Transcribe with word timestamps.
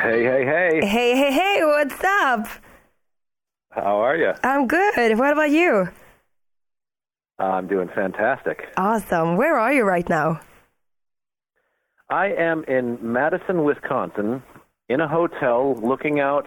Hey, 0.00 0.22
hey, 0.22 0.44
hey. 0.44 0.86
Hey, 0.86 1.16
hey, 1.16 1.32
hey, 1.32 1.58
what's 1.64 2.04
up? 2.04 2.46
How 3.70 3.96
are 3.96 4.16
you? 4.16 4.32
I'm 4.44 4.68
good. 4.68 5.18
What 5.18 5.32
about 5.32 5.50
you? 5.50 5.88
I'm 7.40 7.66
doing 7.66 7.88
fantastic. 7.92 8.68
Awesome. 8.76 9.36
Where 9.36 9.58
are 9.58 9.72
you 9.72 9.82
right 9.82 10.08
now? 10.08 10.40
I 12.08 12.26
am 12.28 12.62
in 12.68 12.98
Madison, 13.02 13.64
Wisconsin, 13.64 14.40
in 14.88 15.00
a 15.00 15.08
hotel 15.08 15.74
looking 15.82 16.20
out 16.20 16.46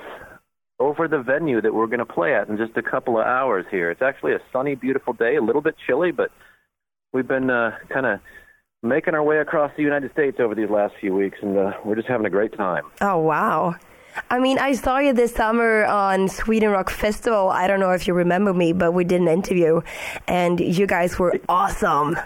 over 0.80 1.09
the 1.09 1.20
venue 1.20 1.62
that 1.62 1.73
we're 1.73 1.88
going 1.88 1.99
to 1.99 2.05
play 2.05 2.34
at 2.34 2.48
in 2.48 2.55
just 2.55 2.77
a 2.77 2.81
couple 2.81 3.20
of 3.20 3.26
hours 3.26 3.66
here. 3.70 3.91
It's 3.91 4.02
actually 4.02 4.31
a 4.31 4.40
sunny, 4.54 4.76
beautiful 4.76 5.12
day, 5.12 5.36
a 5.36 5.41
little 5.41 5.62
bit 5.62 5.76
chilly, 5.86 6.12
but 6.12 6.31
we've 7.12 7.27
been 7.27 7.49
uh, 7.49 7.72
kind 7.90 8.05
of 8.05 8.22
making 8.84 9.13
our 9.13 9.23
way 9.23 9.38
across 9.38 9.71
the 9.77 9.84
United 9.84 10.12
States 10.12 10.40
over 10.40 10.55
these 10.55 10.70
last 10.70 10.95
few 10.99 11.13
weeks, 11.13 11.38
and 11.41 11.58
uh, 11.58 11.73
we're 11.85 11.95
just 11.95 12.08
having 12.08 12.26
a 12.26 12.30
great 12.30 12.55
time. 12.58 12.84
Oh, 12.99 13.17
wow. 13.17 13.76
I 14.30 14.39
mean, 14.39 14.58
I 14.59 14.73
saw 14.73 14.98
you 14.98 15.13
this 15.13 15.34
summer 15.34 15.85
on 15.85 16.27
Sweden 16.27 16.70
Rock 16.70 16.89
Festival. 16.89 17.49
I 17.49 17.67
don't 17.67 17.80
know 17.80 17.91
if 17.91 18.08
you 18.08 18.13
remember 18.13 18.53
me, 18.53 18.73
but 18.73 18.91
we 18.94 19.03
did 19.03 19.22
an 19.22 19.27
interview, 19.27 19.81
and 20.27 20.59
you 20.59 20.86
guys 20.88 21.17
were 21.17 21.39
awesome. 21.48 22.17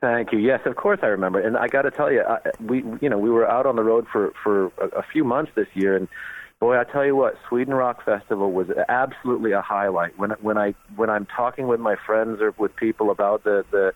Thank 0.00 0.32
you. 0.32 0.38
Yes, 0.38 0.60
of 0.66 0.76
course 0.76 1.00
I 1.02 1.06
remember. 1.06 1.40
And 1.40 1.56
I 1.56 1.68
got 1.68 1.82
to 1.82 1.90
tell 1.90 2.12
you, 2.12 2.22
I, 2.22 2.38
we 2.60 2.84
you 3.00 3.08
know 3.08 3.18
we 3.18 3.30
were 3.30 3.48
out 3.48 3.66
on 3.66 3.76
the 3.76 3.84
road 3.84 4.06
for 4.12 4.32
for 4.42 4.66
a, 4.78 4.98
a 4.98 5.02
few 5.12 5.22
months 5.22 5.52
this 5.54 5.68
year, 5.74 5.96
and 5.96 6.08
boy, 6.58 6.78
I 6.78 6.82
tell 6.84 7.06
you 7.06 7.14
what, 7.14 7.34
Sweden 7.48 7.74
Rock 7.74 8.04
Festival 8.04 8.50
was 8.50 8.66
absolutely 8.88 9.52
a 9.52 9.62
highlight. 9.62 10.18
When 10.18 10.30
when 10.40 10.58
I 10.58 10.74
when 10.96 11.08
I'm 11.08 11.26
talking 11.26 11.68
with 11.68 11.78
my 11.78 11.94
friends 12.04 12.40
or 12.40 12.52
with 12.58 12.74
people 12.74 13.12
about 13.12 13.44
the 13.44 13.64
the 13.70 13.94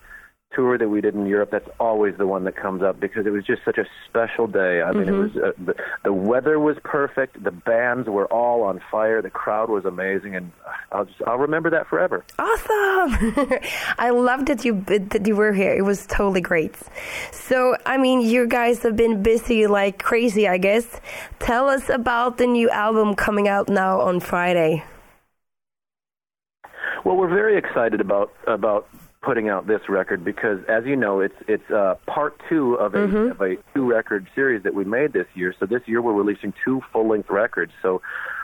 tour 0.57 0.77
that 0.77 0.89
we 0.89 0.99
did 1.01 1.13
in 1.15 1.25
Europe, 1.27 1.51
that's 1.51 1.69
always 1.79 2.17
the 2.17 2.25
one 2.27 2.43
that 2.45 2.55
comes 2.55 2.81
up 2.81 2.99
because 2.99 3.25
it 3.25 3.29
was 3.29 3.45
just 3.45 3.61
such 3.63 3.77
a 3.77 3.85
special 4.09 4.47
day. 4.47 4.81
I 4.81 4.91
mean, 4.91 5.05
Mm-hmm. 5.07 5.13
it 5.13 5.17
was 5.17 5.31
uh, 5.37 5.51
the, 5.63 5.75
the 6.03 6.11
weather 6.13 6.59
was 6.59 6.75
perfect, 6.83 7.41
the 7.43 7.51
bands 7.51 8.09
were 8.09 8.25
all 8.25 8.63
on 8.63 8.81
fire, 8.91 9.21
the 9.21 9.29
crowd 9.29 9.69
was 9.69 9.85
amazing, 9.85 10.35
and 10.35 10.51
I'll 10.91 11.05
just 11.05 11.21
I'll 11.27 11.37
remember 11.37 11.69
that 11.69 11.87
forever. 11.87 12.25
Awesome! 12.39 13.33
I 13.99 14.09
loved 14.09 14.47
that 14.47 14.65
you 14.65 14.81
that 14.87 15.25
you 15.27 15.35
were 15.35 15.53
here. 15.53 15.73
It 15.73 15.83
was 15.83 16.07
totally 16.07 16.41
great. 16.41 16.75
So, 17.31 17.77
I 17.85 17.97
mean, 17.97 18.21
you 18.21 18.47
guys 18.47 18.81
have 18.83 18.95
been 18.95 19.21
busy 19.21 19.67
like 19.67 20.01
crazy, 20.01 20.47
I 20.47 20.57
guess. 20.57 20.99
Tell 21.39 21.69
us 21.69 21.87
about 21.89 22.37
the 22.39 22.47
new 22.47 22.69
album 22.71 23.13
coming 23.15 23.47
out 23.47 23.69
now 23.69 24.01
on 24.01 24.19
Friday. 24.19 24.83
Well, 27.05 27.15
we're 27.15 27.29
very 27.29 27.57
excited 27.57 28.01
about 28.01 28.33
about 28.47 28.87
putting 29.21 29.49
out 29.49 29.67
this 29.67 29.81
record 29.89 30.23
because, 30.23 30.59
as 30.67 30.85
you 30.85 30.95
know, 30.95 31.19
it's 31.19 31.35
it's 31.47 31.69
uh, 31.71 31.95
part 32.05 32.39
two 32.49 32.75
of 32.75 32.95
a 32.95 32.99
of 33.31 33.41
a 33.41 33.57
two 33.73 33.85
record 33.85 34.27
series 34.35 34.63
that 34.63 34.73
we 34.73 34.85
made 34.85 35.13
this 35.13 35.27
year. 35.33 35.53
So 35.59 35.65
this 35.65 35.81
year 35.85 36.01
we're 36.01 36.13
releasing 36.13 36.53
two 36.63 36.81
full 36.91 37.07
length 37.07 37.29
records. 37.29 37.71
So, 37.81 38.01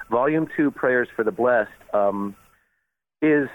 Volume 0.09 0.47
Two, 0.55 0.71
Prayers 0.71 1.07
for 1.15 1.23
the 1.23 1.31
Blessed, 1.31 1.71
um, 1.93 2.35
is 3.23 3.47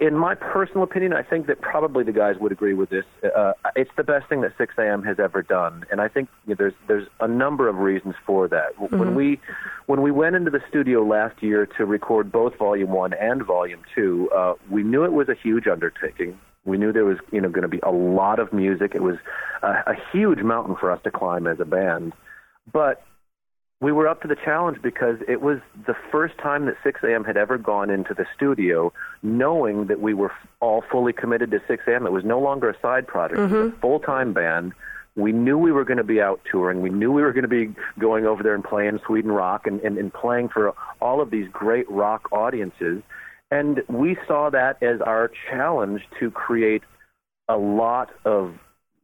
in 0.00 0.16
my 0.16 0.34
personal 0.34 0.82
opinion. 0.82 1.12
I 1.12 1.22
think 1.22 1.46
that 1.46 1.60
probably 1.60 2.02
the 2.02 2.12
guys 2.12 2.36
would 2.40 2.50
agree 2.50 2.74
with 2.74 2.90
this. 2.90 3.04
Uh, 3.24 3.52
it's 3.76 3.90
the 3.96 4.02
best 4.02 4.28
thing 4.28 4.40
that 4.40 4.58
Sixx:A.M. 4.58 5.04
has 5.04 5.20
ever 5.20 5.42
done, 5.42 5.84
and 5.92 6.00
I 6.00 6.08
think 6.08 6.28
you 6.44 6.50
know, 6.50 6.56
there's 6.58 6.74
there's 6.88 7.08
a 7.20 7.28
number 7.28 7.68
of 7.68 7.76
reasons 7.76 8.16
for 8.26 8.48
that. 8.48 8.78
When 8.90 9.14
we 9.14 9.40
when 9.86 10.02
we 10.02 10.10
went 10.10 10.34
into 10.34 10.50
the 10.50 10.60
studio 10.68 11.04
last 11.04 11.40
year 11.40 11.66
to 11.78 11.86
record 11.86 12.32
both 12.32 12.56
Volume 12.58 12.90
One 12.90 13.12
and 13.14 13.44
Volume 13.44 13.82
Two, 13.94 14.28
uh, 14.34 14.54
we 14.68 14.82
knew 14.82 15.04
it 15.04 15.12
was 15.12 15.28
a 15.28 15.36
huge 15.40 15.68
undertaking. 15.68 16.36
We 16.64 16.76
knew 16.76 16.92
there 16.92 17.04
was 17.04 17.18
you 17.30 17.40
know 17.40 17.48
going 17.48 17.62
to 17.62 17.68
be 17.68 17.80
a 17.84 17.92
lot 17.92 18.40
of 18.40 18.52
music. 18.52 18.96
It 18.96 19.02
was 19.02 19.18
a, 19.62 19.68
a 19.86 19.94
huge 20.12 20.40
mountain 20.40 20.74
for 20.74 20.90
us 20.90 21.00
to 21.04 21.12
climb 21.12 21.46
as 21.46 21.60
a 21.60 21.64
band, 21.64 22.12
but 22.72 23.04
we 23.80 23.92
were 23.92 24.06
up 24.06 24.20
to 24.22 24.28
the 24.28 24.36
challenge 24.36 24.80
because 24.82 25.16
it 25.26 25.40
was 25.40 25.58
the 25.86 25.94
first 26.12 26.36
time 26.38 26.66
that 26.66 26.76
Sixx:A.M. 26.84 27.24
had 27.24 27.36
ever 27.36 27.56
gone 27.56 27.88
into 27.88 28.12
the 28.12 28.26
studio 28.36 28.92
knowing 29.22 29.86
that 29.86 30.00
we 30.00 30.12
were 30.12 30.32
all 30.60 30.84
fully 30.90 31.14
committed 31.14 31.50
to 31.52 31.60
Sixx:A.M. 31.60 32.06
It 32.06 32.12
was 32.12 32.24
no 32.24 32.38
longer 32.38 32.68
a 32.68 32.78
side 32.80 33.06
project. 33.06 33.38
It 33.38 33.42
was 33.42 33.52
a 33.52 33.54
mm-hmm. 33.54 33.80
full-time 33.80 34.34
band. 34.34 34.72
We 35.16 35.32
knew 35.32 35.56
we 35.58 35.72
were 35.72 35.84
going 35.84 35.98
to 35.98 36.04
be 36.04 36.20
out 36.20 36.40
touring. 36.50 36.82
We 36.82 36.90
knew 36.90 37.10
we 37.10 37.22
were 37.22 37.32
going 37.32 37.42
to 37.42 37.48
be 37.48 37.74
going 37.98 38.26
over 38.26 38.42
there 38.42 38.54
and 38.54 38.62
playing 38.62 39.00
Sweden 39.06 39.32
rock 39.32 39.66
and, 39.66 39.80
and, 39.80 39.98
and 39.98 40.12
playing 40.12 40.50
for 40.50 40.74
all 41.00 41.20
of 41.20 41.30
these 41.30 41.48
great 41.50 41.90
rock 41.90 42.30
audiences. 42.32 43.02
And 43.50 43.82
we 43.88 44.16
saw 44.28 44.50
that 44.50 44.82
as 44.82 45.00
our 45.00 45.30
challenge 45.48 46.02
to 46.20 46.30
create 46.30 46.82
a 47.48 47.56
lot 47.56 48.10
of 48.24 48.54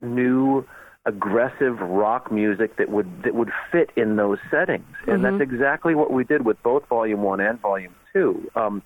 new 0.00 0.64
aggressive 1.06 1.80
rock 1.80 2.30
music 2.32 2.76
that 2.76 2.88
would 2.90 3.22
that 3.22 3.34
would 3.34 3.50
fit 3.70 3.90
in 3.96 4.16
those 4.16 4.38
settings 4.50 4.84
and 5.06 5.24
that's 5.24 5.40
exactly 5.40 5.94
what 5.94 6.12
we 6.12 6.24
did 6.24 6.44
with 6.44 6.60
both 6.64 6.84
volume 6.88 7.22
1 7.22 7.40
and 7.40 7.60
volume 7.60 7.94
2 8.12 8.50
um, 8.56 8.82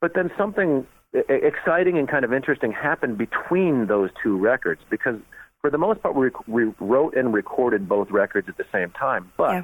but 0.00 0.12
then 0.14 0.30
something 0.36 0.84
exciting 1.28 1.96
and 1.96 2.08
kind 2.08 2.24
of 2.24 2.32
interesting 2.32 2.72
happened 2.72 3.16
between 3.16 3.86
those 3.86 4.10
two 4.22 4.36
records 4.36 4.80
because 4.90 5.16
for 5.60 5.70
the 5.70 5.78
most 5.78 6.02
part 6.02 6.14
we, 6.16 6.30
we 6.48 6.64
wrote 6.80 7.14
and 7.14 7.32
recorded 7.32 7.88
both 7.88 8.10
records 8.10 8.48
at 8.48 8.56
the 8.56 8.66
same 8.72 8.90
time 8.90 9.30
but 9.36 9.52
Yeah. 9.52 9.62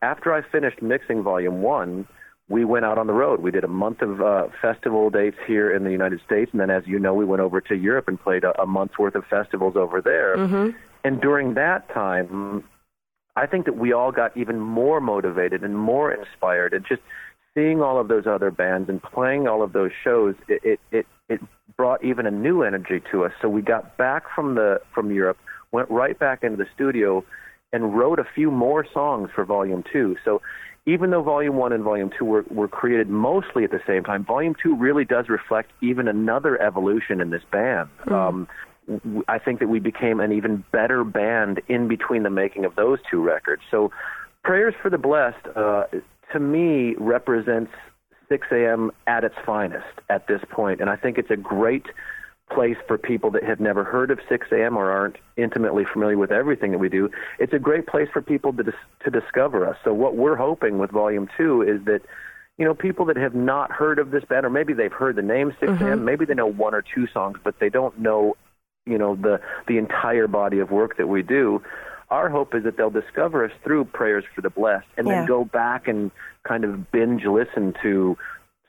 after 0.00 0.32
I 0.32 0.42
finished 0.42 0.80
mixing 0.80 1.22
volume 1.22 1.60
1 1.60 2.06
we 2.50 2.64
went 2.64 2.86
out 2.86 2.96
on 2.96 3.06
the 3.06 3.12
road. 3.12 3.40
We 3.42 3.50
did 3.50 3.62
a 3.62 3.68
month 3.68 4.00
of 4.00 4.22
uh, 4.22 4.46
festival 4.62 5.10
dates 5.10 5.36
here 5.46 5.70
in 5.70 5.84
the 5.84 5.90
United 5.90 6.22
States, 6.24 6.50
and 6.52 6.58
then, 6.62 6.70
as 6.70 6.86
you 6.86 6.98
know, 6.98 7.12
we 7.12 7.26
went 7.26 7.42
over 7.42 7.60
to 7.60 7.74
Europe 7.76 8.08
and 8.08 8.18
played 8.18 8.42
a, 8.42 8.58
a 8.62 8.64
month's 8.64 8.98
worth 8.98 9.14
of 9.16 9.26
festivals 9.26 9.76
over 9.76 10.00
there. 10.00 10.34
And 11.04 11.20
during 11.20 11.54
that 11.54 11.88
time, 11.92 12.64
I 13.36 13.46
think 13.46 13.66
that 13.66 13.76
we 13.76 13.92
all 13.92 14.12
got 14.12 14.36
even 14.36 14.58
more 14.58 15.00
motivated 15.00 15.62
and 15.62 15.78
more 15.78 16.12
inspired, 16.12 16.72
and 16.74 16.84
just 16.86 17.02
seeing 17.54 17.80
all 17.80 18.00
of 18.00 18.08
those 18.08 18.26
other 18.26 18.50
bands 18.50 18.88
and 18.88 19.02
playing 19.02 19.46
all 19.48 19.62
of 19.62 19.72
those 19.72 19.90
shows, 20.04 20.34
it 20.48 20.60
it 20.64 20.80
it, 20.90 21.06
it 21.28 21.40
brought 21.76 22.02
even 22.04 22.26
a 22.26 22.30
new 22.30 22.62
energy 22.62 23.00
to 23.12 23.24
us. 23.24 23.32
So 23.40 23.48
we 23.48 23.62
got 23.62 23.96
back 23.96 24.24
from 24.34 24.54
the 24.56 24.80
from 24.94 25.12
Europe, 25.12 25.38
went 25.72 25.90
right 25.90 26.18
back 26.18 26.42
into 26.42 26.56
the 26.56 26.66
studio, 26.74 27.24
and 27.72 27.96
wrote 27.96 28.18
a 28.18 28.26
few 28.34 28.50
more 28.50 28.86
songs 28.92 29.30
for 29.34 29.44
Volume 29.44 29.84
Two. 29.92 30.16
So 30.24 30.42
even 30.86 31.10
though 31.10 31.22
Volume 31.22 31.56
One 31.56 31.72
and 31.72 31.84
Volume 31.84 32.10
Two 32.18 32.24
were 32.24 32.44
were 32.50 32.68
created 32.68 33.08
mostly 33.08 33.62
at 33.64 33.70
the 33.70 33.80
same 33.86 34.02
time, 34.04 34.24
Volume 34.24 34.54
Two 34.60 34.74
really 34.74 35.04
does 35.04 35.28
reflect 35.28 35.70
even 35.80 36.08
another 36.08 36.60
evolution 36.60 37.20
in 37.20 37.30
this 37.30 37.42
band. 37.52 37.88
Um, 38.10 38.48
w- 38.48 38.48
I 39.26 39.38
think 39.38 39.60
that 39.60 39.68
we 39.68 39.80
became 39.80 40.20
an 40.20 40.32
even 40.32 40.64
better 40.72 41.04
band 41.04 41.60
in 41.68 41.88
between 41.88 42.22
the 42.22 42.30
making 42.30 42.64
of 42.64 42.74
those 42.76 42.98
two 43.10 43.22
records. 43.22 43.62
So, 43.70 43.90
Prayers 44.44 44.74
for 44.80 44.88
the 44.88 44.98
Blessed, 44.98 45.46
uh, 45.56 45.84
to 46.32 46.40
me, 46.40 46.94
represents 46.98 47.72
Sixx:A.M. 48.30 48.90
at 49.06 49.24
its 49.24 49.34
finest 49.44 49.86
at 50.08 50.26
this 50.26 50.40
point, 50.48 50.80
and 50.80 50.88
I 50.88 50.96
think 50.96 51.18
it's 51.18 51.30
a 51.30 51.36
great 51.36 51.86
place 52.50 52.78
for 52.86 52.96
people 52.96 53.30
that 53.32 53.44
have 53.44 53.60
never 53.60 53.84
heard 53.84 54.10
of 54.10 54.20
Sixx:A.M. 54.20 54.76
or 54.76 54.90
aren't 54.90 55.16
intimately 55.36 55.84
familiar 55.84 56.16
with 56.16 56.32
everything 56.32 56.70
that 56.72 56.78
we 56.78 56.88
do. 56.88 57.10
It's 57.38 57.52
a 57.52 57.58
great 57.58 57.86
place 57.86 58.08
for 58.10 58.22
people 58.22 58.52
to 58.54 58.62
dis- 58.62 58.74
to 59.04 59.10
discover 59.10 59.66
us. 59.66 59.76
So, 59.84 59.92
what 59.92 60.16
we're 60.16 60.36
hoping 60.36 60.78
with 60.78 60.90
Volume 60.90 61.28
Two 61.36 61.62
is 61.62 61.84
that 61.84 62.02
you 62.58 62.64
know, 62.64 62.74
people 62.74 63.04
that 63.06 63.16
have 63.16 63.34
not 63.34 63.70
heard 63.70 64.00
of 64.00 64.10
this 64.10 64.24
band, 64.24 64.44
or 64.44 64.50
maybe 64.50 64.72
they've 64.72 64.92
heard 64.92 65.14
the 65.14 65.22
name 65.22 65.52
Sixx:A.M., 65.60 66.04
maybe 66.04 66.24
they 66.24 66.34
know 66.34 66.46
one 66.46 66.74
or 66.74 66.82
two 66.82 67.06
songs, 67.06 67.38
but 67.42 67.60
they 67.60 67.68
don't 67.68 67.96
know, 68.00 68.36
you 68.88 68.98
know, 68.98 69.14
the 69.16 69.40
the 69.66 69.78
entire 69.78 70.26
body 70.26 70.58
of 70.58 70.70
work 70.70 70.96
that 70.96 71.08
we 71.08 71.22
do. 71.22 71.62
Our 72.10 72.30
hope 72.30 72.54
is 72.54 72.64
that 72.64 72.76
they'll 72.78 72.88
discover 72.90 73.44
us 73.44 73.52
through 73.62 73.84
Prayers 73.86 74.24
for 74.34 74.40
the 74.40 74.50
Blessed, 74.50 74.86
and 74.96 75.06
Yeah. 75.06 75.14
then 75.14 75.26
go 75.26 75.44
back 75.44 75.88
and 75.88 76.10
kind 76.42 76.64
of 76.64 76.90
binge 76.90 77.26
listen 77.26 77.74
to, 77.82 78.16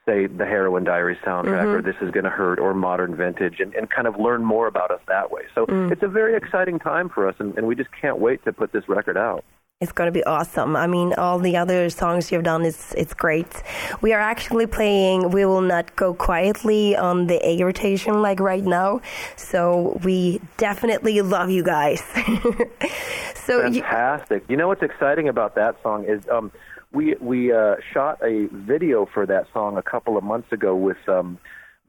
say, 0.05 0.25
the 0.25 0.45
Heroin 0.45 0.83
Diaries 0.83 1.19
soundtrack, 1.23 1.63
mm-hmm. 1.63 1.75
or 1.75 1.81
This 1.81 1.95
Is 2.01 2.11
Gonna 2.11 2.29
Hurt, 2.29 2.59
or 2.59 2.73
Modern 2.73 3.15
Vintage, 3.15 3.61
and, 3.61 3.73
and 3.75 3.89
kind 3.89 4.07
of 4.07 4.19
learn 4.19 4.43
more 4.43 4.67
about 4.67 4.91
us 4.91 4.99
that 5.07 5.31
way. 5.31 5.43
So 5.55 5.65
mm. 5.65 5.89
it's 5.89 6.03
a 6.03 6.09
very 6.09 6.35
exciting 6.35 6.79
time 6.79 7.07
for 7.07 7.29
us, 7.29 7.35
and, 7.39 7.57
and 7.57 7.65
we 7.65 7.75
just 7.75 7.91
can't 7.93 8.19
wait 8.19 8.43
to 8.43 8.51
put 8.51 8.73
this 8.73 8.89
record 8.89 9.15
out. 9.15 9.45
It's 9.81 9.93
going 9.93 10.09
to 10.09 10.11
be 10.11 10.25
awesome. 10.25 10.75
I 10.75 10.87
mean, 10.87 11.13
all 11.13 11.39
the 11.39 11.55
other 11.55 11.89
songs 11.89 12.33
you've 12.33 12.43
done 12.43 12.65
is 12.65 12.93
it's 12.97 13.13
great. 13.13 13.63
We 14.01 14.11
are 14.11 14.19
actually 14.19 14.67
playing 14.67 15.31
"We 15.31 15.45
Will 15.45 15.61
Not 15.61 15.95
Go 15.95 16.13
Quietly" 16.13 16.97
on 16.97 17.27
the 17.27 17.39
A 17.47 17.63
rotation, 17.63 18.21
like 18.21 18.41
right 18.41 18.65
now. 18.65 18.99
So 19.37 19.97
we 20.03 20.41
definitely 20.57 21.21
love 21.21 21.49
you 21.49 21.63
guys. 21.63 22.01
so 23.35 23.65
you, 23.67 23.79
Fantastic. 23.81 24.43
You 24.49 24.57
know 24.57 24.67
what's 24.67 24.83
exciting 24.83 25.29
about 25.29 25.55
that 25.55 25.81
song 25.81 26.03
is 26.03 26.27
um, 26.27 26.51
we 26.91 27.15
we 27.21 27.53
uh, 27.53 27.75
shot 27.93 28.21
a 28.21 28.49
video 28.51 29.05
for 29.05 29.25
that 29.27 29.47
song 29.53 29.77
a 29.77 29.81
couple 29.81 30.17
of 30.17 30.25
months 30.25 30.51
ago 30.51 30.75
with 30.75 31.07
um, 31.07 31.37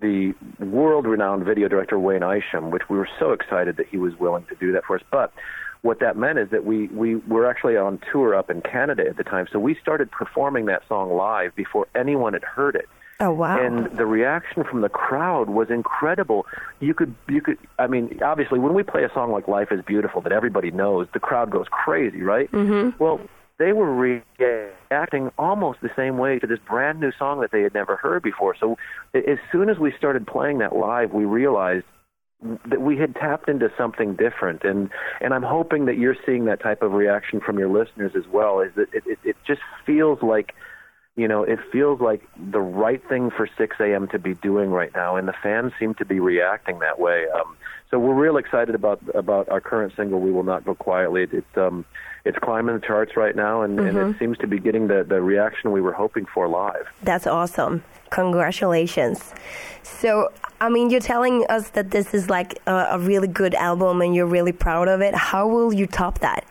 the 0.01 0.33
world-renowned 0.61 1.45
video 1.45 1.67
director 1.67 1.99
Wayne 1.99 2.23
Isham, 2.23 2.71
which 2.71 2.89
we 2.89 2.97
were 2.97 3.09
so 3.19 3.33
excited 3.33 3.79
that 3.79 3.89
he 3.89 3.97
was 3.97 4.15
willing 4.17 4.45
to 4.45 4.55
do 4.55 4.71
that 4.71 4.85
for 4.85 4.95
us. 4.95 5.03
But 5.11 5.33
what 5.83 6.01
that 6.01 6.17
meant 6.17 6.39
is 6.39 6.51
that 6.51 6.65
we 6.65 6.89
we 6.89 7.17
were 7.17 7.47
actually 7.49 7.77
on 7.77 8.01
tour 8.13 8.35
up 8.35 8.51
in 8.51 8.61
Canada 8.63 9.05
at 9.09 9.17
the 9.17 9.25
time, 9.25 9.47
so 9.53 9.59
we 9.59 9.75
started 9.81 10.11
performing 10.11 10.67
that 10.67 10.83
song 10.89 11.13
live 11.13 11.55
before 11.55 11.87
anyone 11.95 12.33
had 12.35 12.45
heard 12.45 12.75
it. 12.77 12.89
oh 13.21 13.31
wow, 13.33 13.59
And 13.59 13.97
the 13.97 14.07
reaction 14.07 14.65
from 14.65 14.81
the 14.83 14.89
crowd 14.89 15.49
was 15.51 15.71
incredible. 15.71 16.47
You 16.81 16.95
could, 16.95 17.15
you 17.29 17.41
could. 17.41 17.59
I 17.79 17.87
mean, 17.87 18.21
obviously, 18.23 18.59
when 18.59 18.75
we 18.75 18.83
play 18.83 19.05
a 19.05 19.13
song 19.13 19.33
like 19.33 19.49
"Life 19.49 19.73
Is 19.73 19.83
Beautiful" 19.85 20.21
that 20.23 20.33
everybody 20.33 20.71
knows, 20.71 21.07
the 21.13 21.21
crowd 21.21 21.51
goes 21.51 21.67
crazy, 21.71 22.23
right? 22.23 22.51
Mm-hmm. 22.53 23.03
Well, 23.03 23.21
they 23.59 23.73
were 23.73 23.95
reacting 23.95 25.31
almost 25.39 25.81
the 25.83 25.91
same 25.95 26.17
way 26.17 26.39
to 26.39 26.47
this 26.47 26.59
brand 26.67 26.99
new 26.99 27.13
song 27.19 27.41
that 27.43 27.53
they 27.53 27.61
had 27.61 27.75
never 27.75 27.97
heard 27.97 28.23
before. 28.23 28.57
So 28.59 28.79
as 29.15 29.39
soon 29.53 29.69
as 29.69 29.79
we 29.79 29.93
started 29.99 30.27
playing 30.27 30.59
that 30.59 30.75
live, 30.75 31.13
we 31.13 31.27
realized 31.27 31.85
that 32.67 32.81
we 32.81 32.97
had 32.97 33.15
tapped 33.15 33.49
into 33.49 33.71
something 33.77 34.17
different 34.17 34.65
and 34.65 34.89
and 35.21 35.35
I'm 35.35 35.43
hoping 35.43 35.85
that 35.87 35.99
you're 35.99 36.17
seeing 36.25 36.47
that 36.47 36.63
type 36.63 36.81
of 36.81 36.93
reaction 36.93 37.41
from 37.41 37.59
your 37.59 37.69
listeners 37.69 38.13
as 38.17 38.27
well 38.33 38.61
is 38.61 38.73
that 38.77 38.93
it, 38.95 39.03
it, 39.07 39.19
it 39.25 39.37
just 39.47 39.61
feels 39.85 40.23
like 40.23 40.55
you 41.17 41.29
know, 41.29 41.43
it 41.43 41.59
feels 41.71 42.01
like 42.01 42.23
the 42.51 42.61
right 42.61 43.07
thing 43.09 43.31
for 43.31 43.47
Sixx:A.M. 43.59 44.09
to 44.09 44.19
be 44.19 44.35
doing 44.35 44.71
right 44.71 44.91
now, 44.95 45.17
and 45.17 45.27
the 45.29 45.35
fans 45.43 45.73
seem 45.79 45.95
to 45.97 46.05
be 46.05 46.21
reacting 46.21 46.79
that 46.79 46.99
way. 46.99 47.27
Um, 47.35 47.57
so 47.91 47.99
we're 47.99 48.15
real 48.15 48.37
excited 48.37 48.75
about 48.75 49.01
about 49.15 49.49
our 49.49 49.61
current 49.61 49.93
single, 49.97 50.21
"We 50.21 50.31
Will 50.31 50.45
Not 50.45 50.65
Go 50.65 50.75
Quietly." 50.75 51.27
It's 51.31 51.57
um, 51.57 51.85
it's 52.25 52.39
climbing 52.39 52.75
the 52.75 52.87
charts 52.87 53.17
right 53.17 53.35
now, 53.35 53.63
and, 53.63 53.79
mm-hmm. 53.79 53.89
and 53.89 53.97
it 53.97 54.01
mm-hmm. 54.01 54.19
seems 54.19 54.39
to 54.39 54.47
be 54.47 54.59
getting 54.59 54.89
the 54.89 55.05
the 55.05 55.21
reaction 55.21 55.73
we 55.73 55.81
were 55.81 55.93
hoping 55.93 56.27
for 56.27 56.49
live. 56.49 56.87
That's 57.03 57.27
awesome! 57.27 57.83
Congratulations. 58.11 59.33
So, 59.83 60.33
I 60.61 60.69
mean, 60.69 60.91
you're 60.91 61.01
telling 61.01 61.47
us 61.49 61.71
that 61.71 61.91
this 61.91 62.13
is 62.13 62.29
like 62.29 62.59
a, 62.67 62.89
a 62.91 62.99
really 62.99 63.29
good 63.29 63.55
album, 63.55 64.03
and 64.03 64.15
you're 64.15 64.27
really 64.27 64.53
proud 64.53 64.89
of 64.89 65.01
it. 65.01 65.15
How 65.15 65.47
will 65.49 65.73
you 65.73 65.87
top 65.87 66.19
that? 66.19 66.45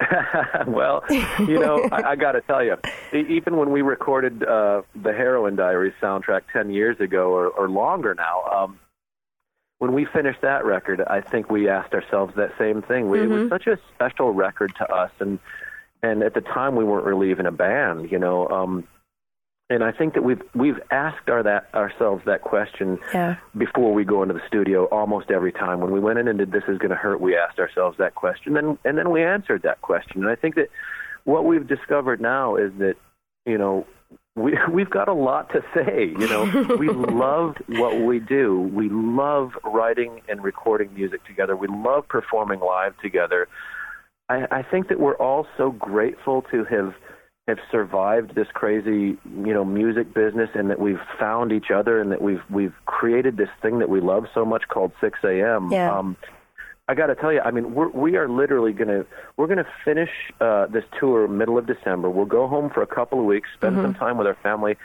well, 0.66 1.04
you 1.10 1.58
know, 1.58 1.86
I, 1.92 2.10
I 2.10 2.16
got 2.16 2.32
to 2.32 2.40
tell 2.40 2.64
you, 2.64 2.76
even 3.12 3.56
when 3.56 3.70
we 3.70 3.82
recorded 3.82 4.42
uh, 4.42 4.82
the 4.94 5.12
Heroin 5.12 5.56
Diaries 5.56 5.92
soundtrack 6.00 6.42
ten 6.52 6.70
years 6.70 6.98
ago 7.00 7.32
or, 7.32 7.48
or 7.48 7.68
longer 7.68 8.14
now, 8.14 8.42
um, 8.44 8.80
when 9.80 9.94
we 9.94 10.04
finished 10.04 10.42
that 10.42 10.66
record, 10.66 11.02
I 11.06 11.22
think 11.22 11.50
we 11.50 11.68
asked 11.68 11.94
ourselves 11.94 12.34
that 12.36 12.52
same 12.58 12.82
thing. 12.82 13.08
We, 13.08 13.18
mm-hmm. 13.18 13.32
It 13.32 13.34
was 13.34 13.42
mm-hmm. 13.44 13.48
such 13.48 13.66
a 13.66 13.78
special 13.94 14.32
record 14.32 14.74
to 14.76 14.86
us, 14.92 15.10
and 15.18 15.38
and 16.02 16.22
at 16.22 16.34
the 16.34 16.42
time 16.42 16.76
we 16.76 16.84
weren't 16.84 17.06
really 17.06 17.30
even 17.30 17.46
a 17.46 17.52
band, 17.52 18.12
you 18.12 18.18
know. 18.18 18.46
Um, 18.48 18.86
and 19.70 19.82
I 19.82 19.90
think 19.90 20.12
that 20.14 20.22
we've 20.22 20.42
we've 20.54 20.78
asked 20.90 21.30
our 21.30 21.42
that 21.44 21.74
ourselves 21.74 22.22
that 22.26 22.42
question 22.42 22.98
yeah. 23.14 23.36
before 23.56 23.94
we 23.94 24.04
go 24.04 24.22
into 24.22 24.34
the 24.34 24.46
studio 24.46 24.84
almost 24.86 25.30
every 25.30 25.52
time. 25.52 25.80
When 25.80 25.92
we 25.92 26.00
went 26.00 26.18
in 26.18 26.28
and 26.28 26.38
did 26.38 26.52
"This 26.52 26.64
Is 26.68 26.76
Going 26.76 26.90
to 26.90 26.96
Hurt," 26.96 27.18
we 27.18 27.34
asked 27.34 27.58
ourselves 27.58 27.96
that 27.96 28.14
question, 28.14 28.58
and 28.58 28.76
and 28.84 28.98
then 28.98 29.10
we 29.10 29.22
answered 29.22 29.62
that 29.62 29.80
question. 29.80 30.20
And 30.22 30.28
I 30.28 30.34
think 30.34 30.56
that 30.56 30.68
what 31.24 31.46
we've 31.46 31.66
discovered 31.66 32.20
now 32.20 32.56
is 32.56 32.70
that 32.80 32.96
you 33.46 33.56
know 33.56 33.86
we 34.36 34.56
we've 34.72 34.90
got 34.90 35.08
a 35.08 35.14
lot 35.14 35.50
to 35.52 35.62
say. 35.74 36.08
You 36.18 36.28
know, 36.28 36.76
we 36.78 36.88
love 36.88 37.56
what 37.68 38.00
we 38.00 38.18
do. 38.18 38.60
We 38.60 38.88
love 38.88 39.52
writing 39.64 40.22
and 40.28 40.42
recording 40.42 40.92
music 40.94 41.24
together. 41.24 41.56
We 41.56 41.68
love 41.68 42.08
performing 42.08 42.60
live 42.60 42.96
together. 42.98 43.48
I, 44.28 44.46
I 44.50 44.62
think 44.62 44.88
that 44.88 45.00
we're 45.00 45.16
all 45.16 45.46
so 45.56 45.70
grateful 45.70 46.42
to 46.50 46.64
have 46.64 46.94
have 47.48 47.58
survived 47.70 48.34
this 48.34 48.46
crazy, 48.52 49.18
you 49.24 49.52
know, 49.52 49.64
music 49.64 50.14
business 50.14 50.50
and 50.54 50.70
that 50.70 50.78
we've 50.78 51.00
found 51.18 51.52
each 51.52 51.70
other 51.74 52.00
and 52.00 52.12
that 52.12 52.22
we've 52.22 52.42
we've 52.48 52.74
created 52.86 53.36
this 53.36 53.48
thing 53.60 53.80
that 53.80 53.88
we 53.88 54.00
love 54.00 54.26
so 54.32 54.44
much 54.44 54.68
called 54.68 54.92
Sixx:A.M. 55.02 55.72
Yeah. 55.72 55.98
Um, 55.98 56.16
I 56.90 56.94
got 56.94 57.06
to 57.06 57.14
tell 57.14 57.32
you, 57.32 57.40
I 57.40 57.52
mean, 57.52 57.72
we're, 57.72 57.88
we 57.90 58.16
are 58.16 58.28
literally 58.28 58.72
going 58.72 58.88
to 58.88 59.06
we're 59.36 59.46
going 59.46 59.58
to 59.58 59.66
finish 59.84 60.10
uh, 60.40 60.66
this 60.66 60.82
tour 60.98 61.28
middle 61.28 61.56
of 61.56 61.64
December. 61.64 62.10
We'll 62.10 62.26
go 62.26 62.48
home 62.48 62.68
for 62.68 62.82
a 62.82 62.86
couple 62.86 63.20
of 63.20 63.26
weeks, 63.26 63.48
spend 63.54 63.76
mm-hmm. 63.76 63.84
some 63.84 63.94
time 63.94 64.18
with 64.18 64.26
our 64.26 64.36
family. 64.42 64.76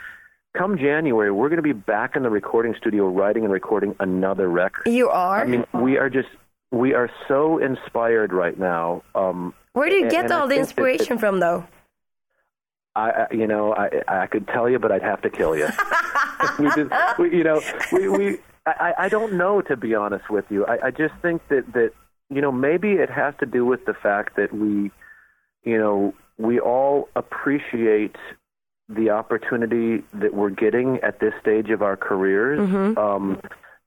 Come 0.56 0.78
January, 0.78 1.32
we're 1.32 1.48
going 1.48 1.56
to 1.56 1.62
be 1.62 1.72
back 1.72 2.14
in 2.14 2.22
the 2.22 2.30
recording 2.30 2.76
studio, 2.78 3.08
writing 3.08 3.42
and 3.42 3.52
recording 3.52 3.96
another 3.98 4.48
record. 4.48 4.86
You 4.88 5.08
are. 5.08 5.40
I 5.40 5.46
mean, 5.46 5.64
we 5.74 5.98
are 5.98 6.08
just 6.08 6.28
we 6.70 6.94
are 6.94 7.10
so 7.26 7.58
inspired 7.58 8.32
right 8.32 8.56
now. 8.56 9.02
Um, 9.16 9.52
Where 9.72 9.90
do 9.90 9.96
you 9.96 10.08
get 10.08 10.30
all 10.30 10.46
the 10.46 10.56
inspiration 10.56 11.18
from, 11.18 11.40
though? 11.40 11.66
I, 12.94 13.26
you 13.32 13.48
know, 13.48 13.74
I, 13.74 13.90
I 14.06 14.26
could 14.28 14.46
tell 14.46 14.70
you, 14.70 14.78
but 14.78 14.92
I'd 14.92 15.02
have 15.02 15.20
to 15.22 15.28
kill 15.28 15.56
you. 15.56 15.68
we 16.60 16.66
just, 16.68 17.18
we, 17.18 17.36
you 17.36 17.44
know, 17.44 17.60
we, 17.92 18.08
we, 18.08 18.38
I, 18.66 18.94
I 18.98 19.08
don't 19.08 19.34
know 19.34 19.60
to 19.62 19.76
be 19.76 19.94
honest 19.94 20.28
with 20.28 20.44
you. 20.50 20.66
I, 20.66 20.86
I 20.86 20.90
just 20.90 21.14
think 21.22 21.42
that 21.48 21.72
that 21.72 21.92
you 22.30 22.40
know 22.40 22.50
maybe 22.50 22.92
it 22.92 23.10
has 23.10 23.34
to 23.40 23.46
do 23.46 23.64
with 23.64 23.84
the 23.86 23.94
fact 23.94 24.36
that 24.36 24.52
we, 24.52 24.90
you 25.64 25.78
know, 25.78 26.14
we 26.36 26.58
all 26.58 27.08
appreciate 27.14 28.16
the 28.88 29.10
opportunity 29.10 30.04
that 30.14 30.34
we're 30.34 30.50
getting 30.50 30.98
at 31.02 31.20
this 31.20 31.32
stage 31.40 31.70
of 31.70 31.82
our 31.82 31.96
careers. 31.96 32.60
Mm-hmm. 32.60 32.98
Um, 32.98 33.40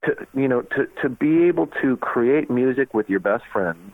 to 0.04 0.26
you 0.34 0.48
know, 0.48 0.62
to 0.62 0.86
to 1.02 1.08
be 1.10 1.44
able 1.44 1.66
to 1.82 1.98
create 1.98 2.50
music 2.50 2.94
with 2.94 3.10
your 3.10 3.20
best 3.20 3.44
friends, 3.52 3.92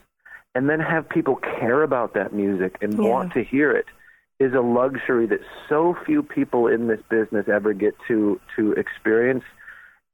and 0.55 0.71
then 0.71 0.79
have 0.79 1.09
people 1.09 1.37
care 1.37 1.83
about 1.83 2.15
that 2.15 2.33
music 2.33 2.79
and 2.81 2.95
yeah. 2.95 3.09
want 3.09 3.33
to 3.33 3.43
hear 3.43 3.73
it 3.73 3.87
is 4.39 4.53
a 4.53 4.61
luxury 4.61 5.27
that 5.27 5.41
so 5.69 5.97
few 6.05 6.23
people 6.23 6.67
in 6.67 6.89
this 6.89 7.01
business 7.09 7.47
ever 7.49 7.73
get 7.73 7.95
to 8.07 8.39
to 8.55 8.73
experience 8.73 9.45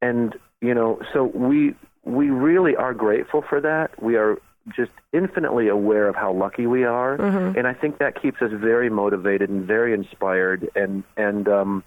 and 0.01 0.37
you 0.63 0.75
know 0.75 0.99
so 1.13 1.25
we 1.25 1.75
we 2.05 2.31
really 2.31 2.75
are 2.77 2.95
grateful 2.95 3.43
for 3.47 3.61
that 3.61 4.03
we 4.03 4.17
are 4.17 4.39
just 4.75 4.93
infinitely 5.13 5.69
aware 5.69 6.09
of 6.09 6.15
how 6.15 6.33
lucky 6.33 6.67
we 6.67 6.85
are 6.85 7.19
mm-hmm. 7.19 7.59
and 7.59 7.67
i 7.67 7.75
think 7.75 7.99
that 7.99 8.21
keeps 8.21 8.41
us 8.41 8.51
very 8.55 8.89
motivated 8.89 9.51
and 9.51 9.67
very 9.67 9.93
inspired 9.93 10.69
and 10.75 11.03
and 11.17 11.49
um 11.49 11.85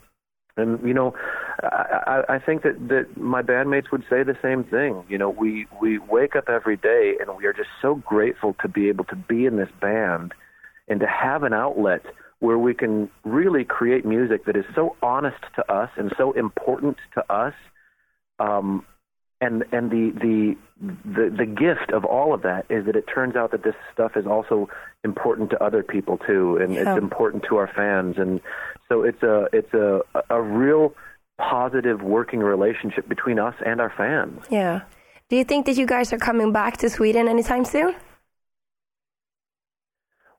and 0.58 0.86
you 0.88 0.94
know 0.94 1.16
i 1.64 2.22
i 2.30 2.40
think 2.40 2.62
that 2.64 2.76
that 2.88 3.18
my 3.18 3.42
bandmates 3.42 3.92
would 3.92 4.04
say 4.10 4.24
the 4.24 4.38
same 4.42 4.64
thing 4.64 5.04
you 5.10 5.18
know 5.18 5.30
we 5.30 5.66
we 5.82 5.98
wake 5.98 6.36
up 6.36 6.50
every 6.50 6.78
day 6.78 7.16
and 7.20 7.36
we 7.38 7.46
are 7.46 7.54
just 7.54 7.70
so 7.82 7.96
grateful 7.96 8.56
to 8.62 8.68
be 8.68 8.90
able 8.90 9.06
to 9.06 9.16
be 9.16 9.46
in 9.46 9.56
this 9.56 9.72
band 9.80 10.34
and 10.88 11.00
to 11.00 11.08
have 11.08 11.44
an 11.44 11.54
outlet 11.54 12.02
where 12.40 12.58
we 12.58 12.74
can 12.74 13.10
really 13.24 13.64
create 13.64 14.06
music 14.06 14.46
that 14.46 14.56
is 14.56 14.66
so 14.76 14.96
honest 15.02 15.42
to 15.56 15.72
us 15.72 15.90
and 15.98 16.14
so 16.18 16.32
important 16.34 16.98
to 17.14 17.34
us. 17.34 17.54
Um, 18.40 18.86
and 19.42 19.64
and 19.72 19.92
the, 19.92 20.12
the 20.20 20.56
the 21.04 21.30
the 21.30 21.46
gift 21.46 21.92
of 21.92 22.06
all 22.06 22.34
of 22.34 22.42
that 22.44 22.66
is 22.70 22.86
that 22.86 22.96
it 22.96 23.06
turns 23.14 23.36
out 23.36 23.52
that 23.52 23.64
this 23.64 23.76
stuff 23.94 24.14
is 24.16 24.26
also 24.26 24.70
important 25.04 25.50
to 25.52 25.64
other 25.64 25.84
people 25.84 26.18
too, 26.18 26.58
and 26.58 26.74
yeah. 26.74 26.82
it's 26.82 27.02
important 27.02 27.44
to 27.50 27.58
our 27.58 27.68
fans, 27.68 28.16
and 28.18 28.42
so 28.88 29.04
it's 29.04 29.22
a 29.24 29.48
it's 29.52 29.74
a 29.74 30.02
a 30.30 30.42
real 30.42 30.94
positive 31.38 32.02
working 32.02 32.40
relationship 32.40 33.10
between 33.10 33.40
us 33.40 33.56
and 33.66 33.82
our 33.82 33.94
fans. 33.96 34.42
Yeah. 34.50 34.82
Do 35.28 35.36
you 35.36 35.44
think 35.44 35.66
that 35.66 35.76
you 35.76 35.86
guys 35.86 36.14
are 36.14 36.18
coming 36.18 36.52
back 36.52 36.78
to 36.78 36.90
Sweden 36.90 37.28
anytime 37.28 37.66
soon? 37.66 37.96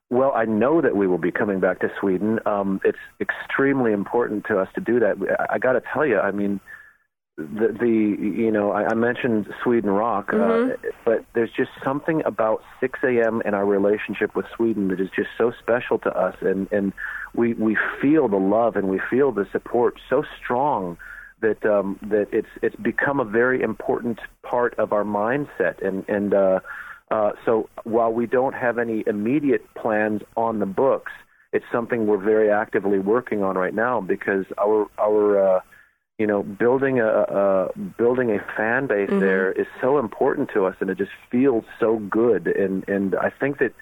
Well, 0.08 0.32
I 0.34 0.44
know 0.44 0.80
that 0.80 0.94
we 0.94 1.08
will 1.08 1.18
be 1.18 1.32
coming 1.32 1.58
back 1.58 1.80
to 1.80 1.90
Sweden. 2.00 2.38
Um, 2.46 2.80
it's 2.84 2.98
extremely 3.20 3.92
important 3.92 4.46
to 4.46 4.58
us 4.60 4.68
to 4.76 4.80
do 4.80 5.00
that. 5.00 5.16
I, 5.50 5.54
I 5.54 5.58
got 5.58 5.72
to 5.72 5.82
tell 5.92 6.06
you, 6.06 6.20
I 6.20 6.30
mean, 6.30 6.60
the, 7.36 7.76
the 7.78 7.88
you 7.88 8.50
know 8.50 8.72
I, 8.72 8.86
I 8.86 8.94
mentioned 8.94 9.46
Sweden 9.62 9.90
rock, 9.90 10.30
uh, 10.32 10.36
mm-hmm. 10.36 10.70
uh, 10.86 10.90
but 11.04 11.24
there's 11.34 11.50
just 11.54 11.70
something 11.84 12.22
about 12.24 12.62
Sixx:A.M. 12.80 13.42
and 13.44 13.54
our 13.54 13.66
relationship 13.66 14.34
with 14.34 14.46
Sweden 14.56 14.88
that 14.88 15.00
is 15.00 15.10
just 15.14 15.28
so 15.36 15.52
special 15.58 15.98
to 16.00 16.10
us, 16.10 16.34
and 16.40 16.66
and 16.72 16.92
we 17.34 17.52
we 17.54 17.76
feel 18.00 18.28
the 18.28 18.38
love 18.38 18.76
and 18.76 18.88
we 18.88 19.00
feel 19.10 19.32
the 19.32 19.46
support 19.52 20.00
so 20.08 20.24
strong 20.42 20.96
that 21.42 21.64
um, 21.66 21.98
that 22.02 22.28
it's 22.32 22.48
it's 22.62 22.76
become 22.76 23.20
a 23.20 23.24
very 23.24 23.60
important 23.60 24.18
part 24.42 24.74
of 24.78 24.92
our 24.92 25.04
mindset, 25.04 25.86
and 25.86 26.08
and 26.08 26.32
uh, 26.32 26.60
uh, 27.10 27.32
so 27.44 27.68
while 27.84 28.12
we 28.12 28.26
don't 28.26 28.54
have 28.54 28.78
any 28.78 29.04
immediate 29.06 29.62
plans 29.74 30.22
on 30.38 30.58
the 30.58 30.66
books, 30.66 31.12
it's 31.52 31.66
something 31.70 32.06
we're 32.06 32.16
very 32.16 32.50
actively 32.50 32.98
working 32.98 33.42
on 33.42 33.56
right 33.56 33.74
now 33.74 34.00
because 34.00 34.46
our 34.58 34.88
our 34.98 35.56
uh, 35.56 35.60
you 36.18 36.26
know 36.26 36.42
building 36.42 37.00
a, 37.00 37.06
a 37.06 37.78
building 37.98 38.30
a 38.30 38.38
fan 38.56 38.86
base 38.86 39.08
mm-hmm. 39.08 39.20
there 39.20 39.52
is 39.52 39.66
so 39.80 39.98
important 39.98 40.50
to 40.54 40.64
us, 40.66 40.76
and 40.80 40.90
it 40.90 40.98
just 40.98 41.12
feels 41.30 41.64
so 41.78 41.98
good. 41.98 42.46
And 42.46 42.88
and 42.88 43.14
I 43.16 43.30
think 43.30 43.58
that 43.58 43.72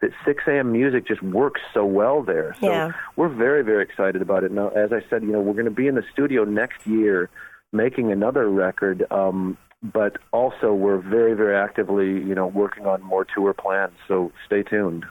that 0.00 0.10
Sixx:A.M. 0.26 0.72
music 0.72 1.06
just 1.06 1.22
works 1.22 1.60
so 1.72 1.84
well 1.84 2.22
there. 2.22 2.56
So 2.60 2.66
yeah. 2.66 2.92
we're 3.16 3.28
very 3.28 3.62
very 3.62 3.82
excited 3.82 4.22
about 4.22 4.44
it. 4.44 4.52
Now, 4.52 4.68
as 4.68 4.92
I 4.92 5.02
said, 5.08 5.22
you 5.22 5.32
know 5.32 5.40
we're 5.40 5.52
going 5.52 5.64
to 5.66 5.70
be 5.70 5.86
in 5.86 5.94
the 5.94 6.04
studio 6.12 6.44
next 6.44 6.86
year 6.86 7.30
making 7.72 8.12
another 8.12 8.48
record. 8.48 9.06
Um, 9.10 9.58
but 9.82 10.16
also 10.32 10.72
we're 10.72 10.98
very, 10.98 11.34
very 11.34 11.54
actively, 11.54 12.06
you 12.06 12.34
know, 12.34 12.46
working 12.46 12.86
on 12.86 13.02
more 13.02 13.26
tour 13.26 13.52
plans. 13.52 13.92
So 14.08 14.32
stay 14.46 14.62
tuned. 14.62 15.04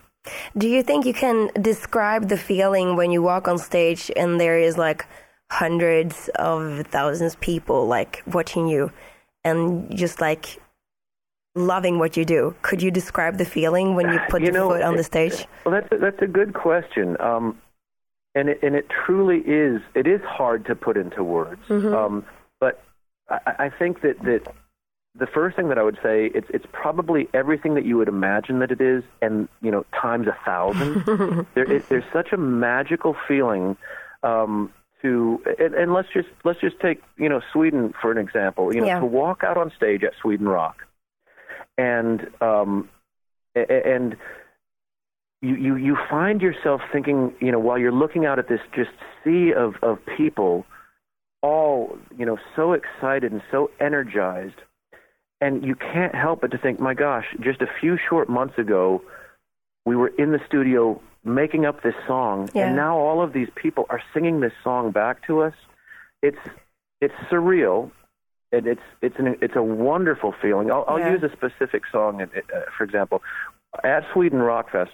Do 0.57 0.67
you 0.67 0.81
think 0.81 1.05
you 1.05 1.13
can 1.13 1.49
describe 1.61 2.29
the 2.29 2.37
feeling 2.37 2.95
when 2.95 3.11
you 3.11 3.21
walk 3.21 3.47
on 3.47 3.57
stage 3.57 4.09
and 4.15 4.39
there 4.39 4.57
is 4.57 4.77
like 4.77 5.05
hundreds 5.51 6.29
of 6.35 6.85
thousands 6.87 7.33
of 7.33 7.39
people 7.39 7.87
like 7.87 8.23
watching 8.27 8.67
you 8.67 8.91
and 9.43 9.95
just 9.95 10.21
like 10.21 10.59
loving 11.55 11.99
what 11.99 12.17
you 12.17 12.25
do? 12.25 12.55
Could 12.61 12.81
you 12.81 12.91
describe 12.91 13.37
the 13.37 13.45
feeling 13.45 13.95
when 13.95 14.11
you 14.11 14.19
put 14.29 14.41
you 14.41 14.47
your 14.47 14.53
know, 14.53 14.69
foot 14.69 14.81
on 14.81 14.95
the 14.95 15.03
stage? 15.03 15.45
Well, 15.65 15.73
that's 15.73 15.91
a, 15.91 15.97
that's 15.97 16.21
a 16.21 16.27
good 16.27 16.53
question. 16.53 17.19
Um, 17.19 17.57
and 18.35 18.49
it, 18.49 18.59
and 18.63 18.75
it 18.75 18.87
truly 18.89 19.39
is. 19.39 19.81
It 19.93 20.07
is 20.07 20.21
hard 20.21 20.65
to 20.65 20.75
put 20.75 20.97
into 20.97 21.23
words. 21.23 21.61
Mm-hmm. 21.67 21.93
Um, 21.93 22.25
but 22.59 22.83
I, 23.29 23.65
I 23.65 23.69
think 23.69 24.01
that 24.01 24.19
that 24.23 24.47
the 25.15 25.27
first 25.27 25.55
thing 25.55 25.69
that 25.69 25.77
I 25.77 25.83
would 25.83 25.99
say 26.01 26.31
it's 26.33 26.47
it's 26.49 26.65
probably 26.71 27.29
everything 27.33 27.75
that 27.75 27.85
you 27.85 27.97
would 27.97 28.07
imagine 28.07 28.59
that 28.59 28.71
it 28.71 28.81
is, 28.81 29.03
and 29.21 29.47
you 29.61 29.71
know 29.71 29.85
times 29.99 30.27
a 30.27 30.37
thousand. 30.43 31.03
there, 31.53 31.71
it, 31.71 31.87
there's 31.89 32.03
such 32.11 32.31
a 32.31 32.37
magical 32.37 33.15
feeling. 33.27 33.77
Um, 34.23 34.73
to 35.03 35.41
and, 35.59 35.75
and 35.75 35.93
let's 35.93 36.07
just 36.13 36.29
let's 36.43 36.59
just 36.59 36.79
take 36.79 37.01
you 37.17 37.29
know 37.29 37.41
Sweden 37.51 37.93
for 38.01 38.11
an 38.11 38.17
example. 38.17 38.73
You 38.73 38.81
know 38.81 38.87
Yeah. 38.87 38.99
to 38.99 39.05
walk 39.05 39.43
out 39.43 39.57
on 39.57 39.71
stage 39.75 40.03
at 40.03 40.13
Sweden 40.21 40.47
Rock, 40.47 40.83
and 41.77 42.27
um, 42.41 42.89
and 43.55 44.15
you, 45.41 45.55
you 45.55 45.75
you 45.75 45.97
find 46.09 46.41
yourself 46.41 46.81
thinking, 46.91 47.33
you 47.39 47.51
know, 47.51 47.59
while 47.59 47.77
you're 47.77 47.91
looking 47.91 48.25
out 48.25 48.39
at 48.39 48.47
this 48.47 48.61
just 48.73 48.91
sea 49.23 49.51
of 49.53 49.75
of 49.83 49.99
people, 50.17 50.65
all 51.41 51.97
you 52.17 52.25
know, 52.25 52.37
so 52.55 52.73
excited 52.73 53.31
and 53.31 53.41
so 53.51 53.69
energized, 53.79 54.61
and 55.41 55.65
you 55.65 55.75
can't 55.75 56.15
help 56.15 56.41
but 56.41 56.51
to 56.51 56.57
think, 56.57 56.79
my 56.79 56.93
gosh, 56.93 57.25
just 57.41 57.61
a 57.61 57.67
few 57.81 57.97
short 58.09 58.29
months 58.29 58.57
ago, 58.57 59.01
we 59.85 59.95
were 59.95 60.07
in 60.17 60.31
the 60.31 60.39
studio 60.47 61.01
making 61.23 61.65
up 61.65 61.81
this 61.83 61.95
song, 62.07 62.49
Yeah. 62.53 62.67
and 62.67 62.75
now 62.75 62.97
all 62.97 63.21
of 63.21 63.33
these 63.33 63.49
people 63.55 63.85
are 63.89 64.01
singing 64.13 64.39
this 64.41 64.53
song 64.63 64.91
back 64.91 65.25
to 65.27 65.41
us. 65.41 65.53
It's 66.21 66.37
it's 67.01 67.13
surreal. 67.29 67.91
And 68.51 68.67
it's 68.67 68.81
it's 69.01 69.17
an 69.17 69.35
it's 69.41 69.55
a 69.55 69.63
wonderful 69.63 70.31
feeling. 70.39 70.69
I'll, 70.71 70.85
I'll 70.87 70.99
Yeah. 70.99 71.13
use 71.13 71.23
a 71.23 71.31
specific 71.31 71.83
song, 71.91 72.21
uh, 72.21 72.27
for 72.77 72.83
example, 72.83 73.23
at 73.83 74.03
Sweden 74.13 74.39
Rock 74.43 74.69
Fest, 74.71 74.91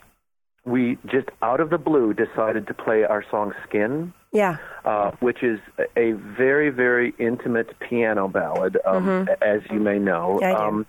we 0.63 0.97
just 1.07 1.27
out 1.41 1.59
of 1.59 1.69
the 1.69 1.77
blue 1.77 2.13
decided 2.13 2.67
to 2.67 2.73
play 2.73 3.03
our 3.03 3.21
song 3.29 3.53
"Skin," 3.67 4.13
Yeah. 4.31 4.55
uh, 4.85 5.11
which 5.19 5.43
is 5.43 5.59
a 5.97 6.13
very 6.13 6.69
very 6.69 7.13
intimate 7.19 7.77
piano 7.81 8.29
ballad, 8.29 8.77
um, 8.85 9.27
as 9.41 9.59
you 9.69 9.81
may 9.81 9.99
know. 9.99 10.39
Mm-hmm. 10.41 10.43
Yeah, 10.43 10.55
I 10.55 10.57
do. 10.57 10.63
Um, 10.63 10.85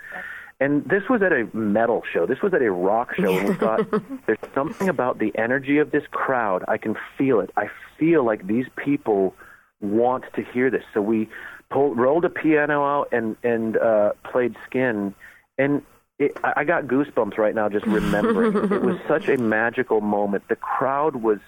and 0.61 0.85
this 0.85 1.03
was 1.09 1.23
at 1.23 1.33
a 1.33 1.49
metal 1.57 2.03
show. 2.13 2.27
This 2.27 2.43
was 2.43 2.53
at 2.53 2.61
a 2.61 2.71
rock 2.71 3.15
show, 3.17 3.37
and 3.37 3.49
we 3.49 3.55
thought 3.55 3.81
there's 4.27 4.39
something 4.55 4.91
about 4.91 5.19
the 5.19 5.33
energy 5.37 5.79
of 5.79 5.91
this 5.91 6.05
crowd. 6.11 6.65
I 6.69 6.77
can 6.77 6.97
feel 7.17 7.41
it. 7.41 7.51
I 7.57 7.71
feel 7.99 8.25
like 8.25 8.47
these 8.47 8.67
people 8.77 9.35
want 9.81 10.25
to 10.35 10.43
hear 10.43 10.71
this. 10.71 10.85
So 10.93 11.01
we 11.01 11.29
pulled, 11.71 11.97
rolled 11.97 12.27
a 12.27 12.31
piano 12.31 12.85
out 12.85 13.09
and 13.11 13.37
and 13.43 13.79
uh, 13.79 14.13
played 14.31 14.55
"Skin," 14.67 15.15
and 15.57 15.83
it, 16.19 16.37
I 16.45 16.53
I 16.59 16.65
got 16.65 16.85
goosebumps 16.85 17.39
right 17.39 17.55
now 17.55 17.71
just 17.71 17.87
remembering. 17.87 18.55
it. 18.55 18.73
it 18.73 18.83
was 18.83 18.99
such 19.09 19.29
a 19.29 19.39
magical 19.39 20.03
moment. 20.03 20.45
The 20.49 20.57
crowd 20.57 21.17
was 21.17 21.39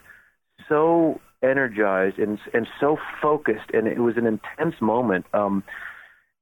so 0.70 1.20
energized 1.42 2.18
and 2.18 2.38
and 2.54 2.66
so 2.80 2.96
focused, 3.20 3.70
and 3.74 3.86
it 3.86 3.98
was 3.98 4.16
an 4.16 4.26
intense 4.26 4.80
moment. 4.80 5.26
Um, 5.34 5.62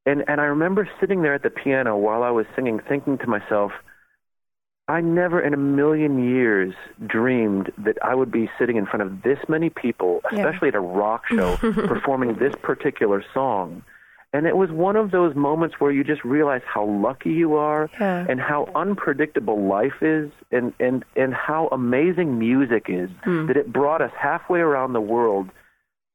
and 0.07 0.25
and 0.29 0.41
I 0.41 0.45
remember 0.45 0.89
sitting 1.01 1.23
there 1.23 1.35
at 1.35 1.43
the 1.43 1.51
piano 1.51 1.97
while 1.97 2.23
I 2.23 2.31
was 2.31 2.47
singing, 2.57 2.81
thinking 2.89 3.19
to 3.19 3.27
myself, 3.27 3.73
I 4.89 5.01
never 5.01 5.41
in 5.41 5.55
a 5.55 5.59
million 5.59 6.25
years 6.29 6.75
dreamed 7.07 7.71
that 7.79 7.97
I 8.03 8.15
would 8.15 8.33
be 8.33 8.51
sitting 8.59 8.77
in 8.77 8.87
front 8.87 9.03
of 9.03 9.23
this 9.23 9.39
many 9.49 9.71
people, 9.71 10.21
Yeah. 10.33 10.39
especially 10.39 10.69
at 10.69 10.75
a 10.75 10.81
rock 10.81 11.27
show, 11.29 11.57
performing 11.61 12.35
this 12.35 12.55
particular 12.61 13.25
song. 13.33 13.83
And 14.33 14.47
it 14.47 14.57
was 14.57 14.71
one 14.71 14.95
of 14.97 15.11
those 15.11 15.35
moments 15.35 15.77
where 15.81 15.91
you 15.91 16.05
just 16.05 16.25
realize 16.25 16.63
how 16.65 16.85
lucky 16.85 17.31
you 17.33 17.55
are 17.55 17.89
Yeah. 18.01 18.27
and 18.29 18.41
how 18.41 18.69
unpredictable 18.75 19.61
life 19.67 20.03
is 20.03 20.31
and, 20.51 20.73
and, 20.81 21.05
and 21.15 21.35
how 21.35 21.69
amazing 21.71 22.39
music 22.39 22.87
is 22.89 23.11
hmm. 23.25 23.47
that 23.47 23.57
it 23.57 23.73
brought 23.73 24.03
us 24.03 24.13
halfway 24.19 24.61
around 24.61 24.93
the 24.93 25.01
world 25.01 25.51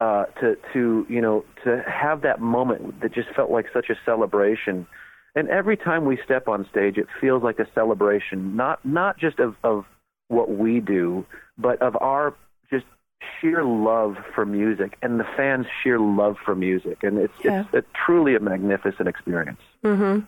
uh, 0.01 0.25
to 0.41 0.57
to 0.73 1.05
you 1.09 1.21
know 1.21 1.43
to 1.63 1.83
have 1.87 2.21
that 2.21 2.41
moment 2.41 3.01
that 3.01 3.13
just 3.13 3.29
felt 3.35 3.49
like 3.51 3.65
such 3.73 3.89
a 3.89 3.95
celebration. 4.05 4.85
And 5.37 5.49
every 5.49 5.75
time 5.75 6.05
we 6.05 6.17
step 6.23 6.47
on 6.47 6.65
stage, 6.71 6.97
it 6.97 7.07
feels 7.19 7.43
like 7.43 7.59
a 7.59 7.67
celebration, 7.73 8.55
not 8.55 8.83
not 8.85 9.17
just 9.17 9.39
of 9.39 9.55
of 9.63 9.85
what 10.27 10.49
we 10.49 10.79
do, 10.79 11.25
but 11.57 11.81
of 11.81 11.95
our 12.01 12.33
just 12.69 12.85
sheer 13.39 13.63
love 13.63 14.15
for 14.33 14.45
music 14.45 14.97
and 15.01 15.19
the 15.19 15.25
fans' 15.37 15.65
sheer 15.81 15.99
love 15.99 16.37
for 16.43 16.55
music. 16.55 17.03
And 17.03 17.17
it's 17.17 17.33
Yeah. 17.43 17.65
it's 17.73 17.73
a, 17.73 17.97
truly 18.05 18.35
a 18.35 18.39
magnificent 18.39 19.07
experience. 19.07 19.61
Mhm. 19.83 20.25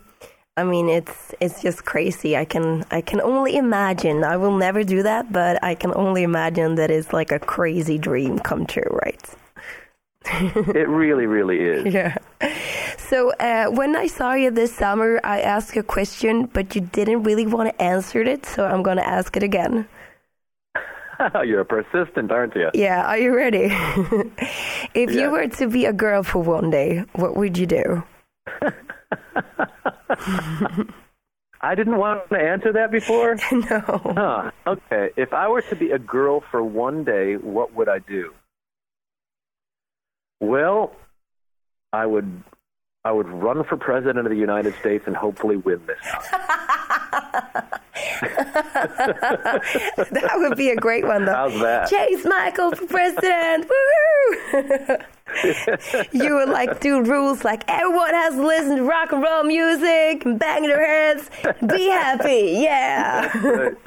I 0.58 0.64
mean, 0.64 0.90
it's 0.90 1.34
it's 1.40 1.62
just 1.62 1.86
crazy. 1.86 2.36
I 2.36 2.44
can 2.46 2.84
I 2.92 3.02
can 3.02 3.22
only 3.22 3.58
imagine. 3.58 4.24
I 4.24 4.38
will 4.38 4.58
never 4.58 4.84
do 4.84 5.04
that, 5.04 5.32
but 5.32 5.64
I 5.64 5.76
can 5.76 5.94
only 5.96 6.24
imagine 6.24 6.76
that 6.76 6.90
it's 6.90 7.14
like 7.14 7.32
a 7.32 7.40
crazy 7.40 7.98
dream 7.98 8.40
come 8.40 8.66
true, 8.66 9.00
right? 9.04 9.22
It 10.32 10.88
really, 10.88 11.26
really 11.26 11.60
is. 11.60 11.94
Yeah. 11.94 12.16
So 12.98 13.32
uh, 13.40 13.68
when 13.68 13.96
I 13.96 14.08
saw 14.08 14.34
you 14.34 14.52
this 14.52 14.76
summer, 14.76 15.20
I 15.24 15.42
asked 15.42 15.76
you 15.76 15.82
a 15.82 15.84
question, 15.84 16.46
but 16.48 16.76
you 16.76 16.82
didn't 16.82 17.24
really 17.24 17.48
want 17.48 17.70
to 17.70 17.82
answer 17.82 18.22
it, 18.22 18.46
so 18.46 18.66
I'm 18.66 18.84
going 18.84 18.98
to 18.98 19.08
ask 19.08 19.36
it 19.38 19.44
again. 19.44 19.88
You're 21.46 21.64
persistent, 21.64 22.32
aren't 22.32 22.56
you? 22.56 22.70
Yeah, 22.74 23.06
are 23.08 23.18
you 23.18 23.34
ready? 23.36 23.70
if 24.94 25.10
Yeah. 25.12 25.22
you 25.22 25.32
were 25.32 25.48
to 25.48 25.68
be 25.68 25.86
a 25.86 25.94
girl 25.94 26.22
for 26.24 26.40
one 26.40 26.70
day, 26.70 27.06
what 27.14 27.36
would 27.38 27.58
you 27.58 27.66
do? 27.66 28.04
I 31.60 31.74
didn't 31.76 31.98
want 31.98 32.30
to 32.30 32.38
answer 32.38 32.72
that 32.74 32.92
before. 32.92 33.38
no. 33.52 33.80
Huh. 34.16 34.52
Okay. 34.68 35.10
If 35.18 35.34
I 35.34 35.48
were 35.48 35.62
to 35.64 35.76
be 35.76 35.92
a 35.92 36.00
girl 36.00 36.44
for 36.52 36.64
one 36.64 37.04
day, 37.04 37.36
what 37.38 37.74
would 37.74 37.90
I 37.90 38.00
do? 38.00 38.34
Well, 40.40 40.96
I 41.92 42.06
would 42.06 42.44
I 43.04 43.12
would 43.12 43.28
run 43.28 43.64
for 43.64 43.78
president 43.78 44.26
of 44.26 44.30
the 44.32 44.38
United 44.38 44.76
States 44.76 45.06
and 45.08 45.16
hopefully 45.16 45.56
win 45.58 45.82
this. 45.86 45.98
that 50.12 50.34
would 50.36 50.58
be 50.58 50.70
a 50.70 50.76
great 50.76 51.06
one, 51.06 51.26
though. 51.26 51.34
How's 51.34 51.60
that? 51.60 51.90
James 51.90 52.26
Michael 52.26 52.72
for 52.72 52.86
president! 52.86 53.70
Woohoo! 54.54 55.04
you 56.14 56.36
would 56.36 56.50
like 56.50 56.80
do 56.80 57.02
rules 57.02 57.44
like 57.44 57.64
everyone 57.68 58.14
has 58.14 58.34
to 58.36 58.46
listen 58.46 58.78
to 58.78 58.84
rock 58.84 59.12
and 59.12 59.22
roll 59.22 59.44
music 59.44 60.26
and 60.26 60.40
bang 60.40 60.64
their 60.64 60.86
heads. 60.86 61.30
Be 61.68 61.88
happy, 61.88 62.54
yeah. 62.62 63.38
Right. 63.38 63.78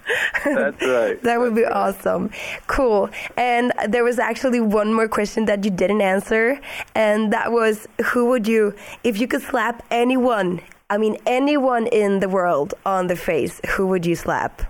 That's 0.45 0.83
right. 0.83 1.23
That 1.23 1.41
would 1.41 1.55
be 1.55 1.65
awesome. 1.65 2.31
Cool. 2.67 3.11
And 3.37 3.73
there 3.89 4.05
was 4.05 4.19
actually 4.19 4.61
one 4.61 4.93
more 4.93 5.09
question 5.09 5.47
that 5.47 5.65
you 5.65 5.71
didn't 5.71 6.03
answer, 6.03 6.61
and 6.95 7.33
that 7.33 7.53
was 7.53 7.87
who 8.07 8.27
would 8.27 8.47
you, 8.47 8.75
if 9.05 9.19
you 9.19 9.27
could 9.27 9.43
slap 9.43 9.83
anyone, 9.91 10.61
I 10.91 10.99
mean 10.99 11.17
anyone 11.25 11.87
in 11.87 12.21
the 12.21 12.29
world 12.29 12.75
on 12.85 13.07
the 13.07 13.17
face, 13.17 13.61
who 13.77 13.87
would 13.87 14.05
you 14.05 14.17
slap? 14.17 14.63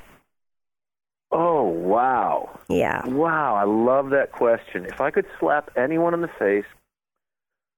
Oh, 1.32 1.62
wow. 1.62 2.60
Yeah. 2.68 3.06
Wow, 3.06 3.54
I 3.54 3.64
love 3.64 4.10
that 4.10 4.32
question. 4.32 4.84
If 4.84 5.00
I 5.00 5.10
could 5.10 5.26
slap 5.38 5.70
anyone 5.76 6.12
in 6.12 6.20
the 6.20 6.30
face, 6.38 6.64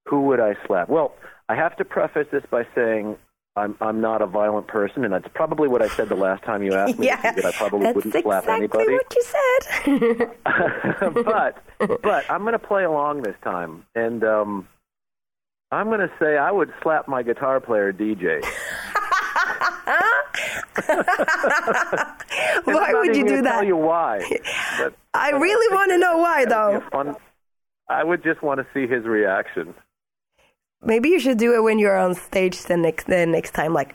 who 0.09 0.23
would 0.23 0.41
I 0.41 0.57
slap? 0.67 0.89
Well, 0.89 1.15
I 1.49 1.55
have 1.55 1.77
to 1.77 1.85
preface 1.85 2.27
this 2.33 2.45
by 2.51 2.67
saying 2.75 3.17
I'm 3.55 3.77
I'm 3.81 4.01
not 4.01 4.23
a 4.23 4.27
violent 4.27 4.67
person, 4.67 5.05
and 5.05 5.13
that's 5.13 5.29
probably 5.35 5.69
what 5.69 5.83
I 5.83 5.89
said 5.89 6.09
the 6.09 6.15
last 6.17 6.43
time 6.43 6.63
you 6.63 6.73
asked 6.75 6.99
me. 6.99 7.07
Yeah. 7.07 7.21
that 7.21 7.45
I 7.45 7.53
probably 7.53 7.81
That's 7.81 7.97
wouldn't 7.97 8.15
exactly 8.15 8.31
slap 8.31 8.49
anybody. 8.49 8.93
what 8.95 9.15
you 9.15 9.23
said. 9.23 11.15
but 11.25 12.03
but 12.03 12.31
I'm 12.31 12.41
going 12.43 12.53
to 12.53 12.59
play 12.59 12.85
along 12.85 13.23
this 13.23 13.37
time, 13.45 13.85
and 13.95 14.25
um, 14.25 14.69
I'm 15.73 15.87
going 15.87 16.01
to 16.01 16.11
say 16.21 16.37
I 16.37 16.51
would 16.51 16.71
slap 16.83 17.09
my 17.09 17.23
guitar 17.23 17.59
player 17.59 17.93
DJ. 17.95 18.45
Why 22.65 22.93
would 22.93 23.17
you 23.17 23.27
do 23.27 23.43
that? 23.43 23.53
Tell 23.53 23.65
you 23.65 23.77
why? 23.77 24.23
But 24.79 24.95
I 25.15 25.31
really 25.31 25.75
want 25.75 25.91
to 25.91 25.99
know 25.99 26.19
why, 26.19 26.45
though. 26.45 26.83
fun. 26.93 27.17
I 27.89 28.05
would 28.05 28.23
just 28.23 28.43
want 28.43 28.61
to 28.61 28.67
see 28.75 28.87
his 28.87 29.05
reaction. 29.05 29.75
Maybe 30.83 31.09
you 31.11 31.19
should 31.19 31.39
do 31.39 31.55
it 31.55 31.63
when 31.63 31.79
you're 31.79 31.97
on 31.97 32.15
stage 32.15 32.63
the 32.65 32.77
next 32.77 33.07
the 33.07 33.25
next 33.27 33.53
time. 33.53 33.73
Like, 33.73 33.95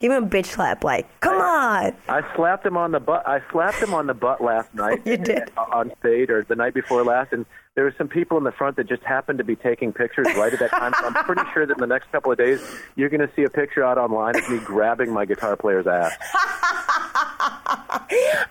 give 0.00 0.12
him 0.12 0.24
a 0.24 0.26
bitch 0.26 0.46
slap. 0.46 0.84
Like, 0.84 1.06
come 1.20 1.36
on. 1.40 1.94
I 2.08 2.22
slapped 2.36 2.64
him 2.64 2.76
on 2.76 2.92
the 2.92 3.00
butt. 3.00 3.26
I 3.26 3.40
slapped 3.50 3.82
him 3.82 3.94
on 3.94 4.06
the 4.06 4.14
butt 4.14 4.42
last 4.42 4.74
night. 4.74 5.02
You 5.06 5.16
did? 5.16 5.50
Uh, 5.56 5.62
on 5.72 5.92
stage, 6.00 6.30
or 6.30 6.44
the 6.44 6.54
night 6.56 6.74
before 6.74 7.02
last, 7.04 7.32
and 7.32 7.46
there 7.74 7.84
were 7.84 7.94
some 7.98 8.06
people 8.06 8.38
in 8.38 8.44
the 8.44 8.52
front 8.52 8.76
that 8.76 8.88
just 8.88 9.02
happened 9.02 9.38
to 9.38 9.44
be 9.44 9.56
taking 9.56 9.92
pictures 9.92 10.28
right 10.36 10.52
at 10.52 10.60
that 10.60 10.70
time. 10.70 10.92
So 11.00 11.06
I'm 11.06 11.14
pretty 11.24 11.42
sure 11.54 11.66
that 11.66 11.76
in 11.76 11.80
the 11.80 11.86
next 11.88 12.10
couple 12.12 12.30
of 12.30 12.38
days, 12.38 12.60
you're 12.94 13.08
going 13.08 13.26
to 13.26 13.30
see 13.34 13.42
a 13.42 13.50
picture 13.50 13.82
out 13.82 13.98
online 13.98 14.36
of 14.36 14.48
me 14.48 14.58
grabbing 14.58 15.12
my 15.12 15.24
guitar 15.24 15.56
player's 15.56 15.86
ass. 15.86 16.12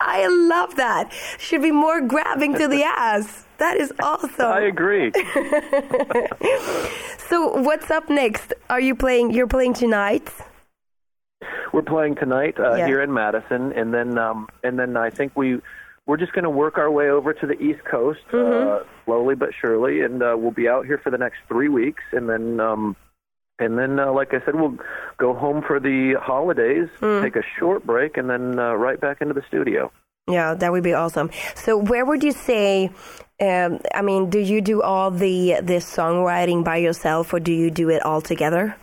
I 0.01 0.27
love 0.49 0.75
that. 0.75 1.11
Should 1.39 1.61
be 1.61 1.71
more 1.71 2.01
grabbing 2.01 2.55
to 2.55 2.67
the 2.67 2.83
ass. 2.97 3.45
That 3.59 3.77
is 3.77 3.93
awesome. 4.01 4.45
I 4.45 4.61
agree. 4.61 5.11
So, 7.29 7.55
what's 7.61 7.89
up 7.89 8.09
next? 8.09 8.53
Are 8.69 8.81
you 8.81 8.93
playing? 8.95 9.31
You're 9.31 9.47
playing 9.47 9.73
tonight. 9.73 10.29
We're 11.71 11.81
playing 11.83 12.15
tonight 12.15 12.59
uh, 12.59 12.75
Yeah. 12.75 12.87
here 12.87 13.01
in 13.01 13.13
Madison, 13.13 13.71
and 13.73 13.93
then 13.93 14.17
um, 14.17 14.49
and 14.63 14.77
then 14.77 14.97
I 14.97 15.09
think 15.09 15.31
we 15.35 15.61
we're 16.05 16.17
just 16.17 16.33
going 16.33 16.43
to 16.43 16.49
work 16.49 16.77
our 16.77 16.91
way 16.91 17.09
over 17.09 17.33
to 17.33 17.47
the 17.47 17.59
East 17.61 17.83
Coast 17.89 18.19
Mm-hmm. 18.31 18.83
uh, 18.83 18.87
slowly 19.05 19.35
but 19.35 19.49
surely, 19.59 20.01
and 20.01 20.21
uh, 20.23 20.35
we'll 20.37 20.51
be 20.51 20.67
out 20.67 20.85
here 20.85 20.97
for 20.97 21.09
the 21.09 21.17
next 21.17 21.37
three 21.47 21.69
weeks, 21.69 22.03
and 22.11 22.29
then 22.29 22.59
um, 22.59 22.95
and 23.59 23.77
then, 23.77 23.99
uh, 23.99 24.11
like 24.11 24.33
I 24.33 24.43
said, 24.45 24.55
we'll 24.55 24.77
go 25.17 25.33
home 25.33 25.63
for 25.65 25.79
the 25.79 26.15
holidays, 26.19 26.89
mm. 26.99 27.21
take 27.21 27.35
a 27.35 27.43
short 27.59 27.85
break, 27.85 28.17
and 28.17 28.29
then 28.29 28.57
uh, 28.57 28.73
right 28.73 28.99
back 28.99 29.21
into 29.21 29.33
the 29.33 29.43
studio. 29.47 29.91
Yeah, 30.27 30.55
that 30.55 30.71
would 30.71 30.83
be 30.83 30.93
awesome. 30.93 31.29
So, 31.55 31.77
where 31.77 32.05
would 32.05 32.23
you 32.23 32.31
say? 32.31 32.89
Um, 33.39 33.79
I 33.93 34.01
mean, 34.01 34.29
do 34.29 34.39
you 34.39 34.61
do 34.61 34.81
all 34.81 35.11
the 35.11 35.59
this 35.61 35.85
songwriting 35.85 36.63
by 36.63 36.77
yourself, 36.77 37.33
or 37.33 37.39
do 37.39 37.51
you 37.51 37.69
do 37.69 37.89
it 37.89 38.03
all 38.03 38.21
together? 38.21 38.75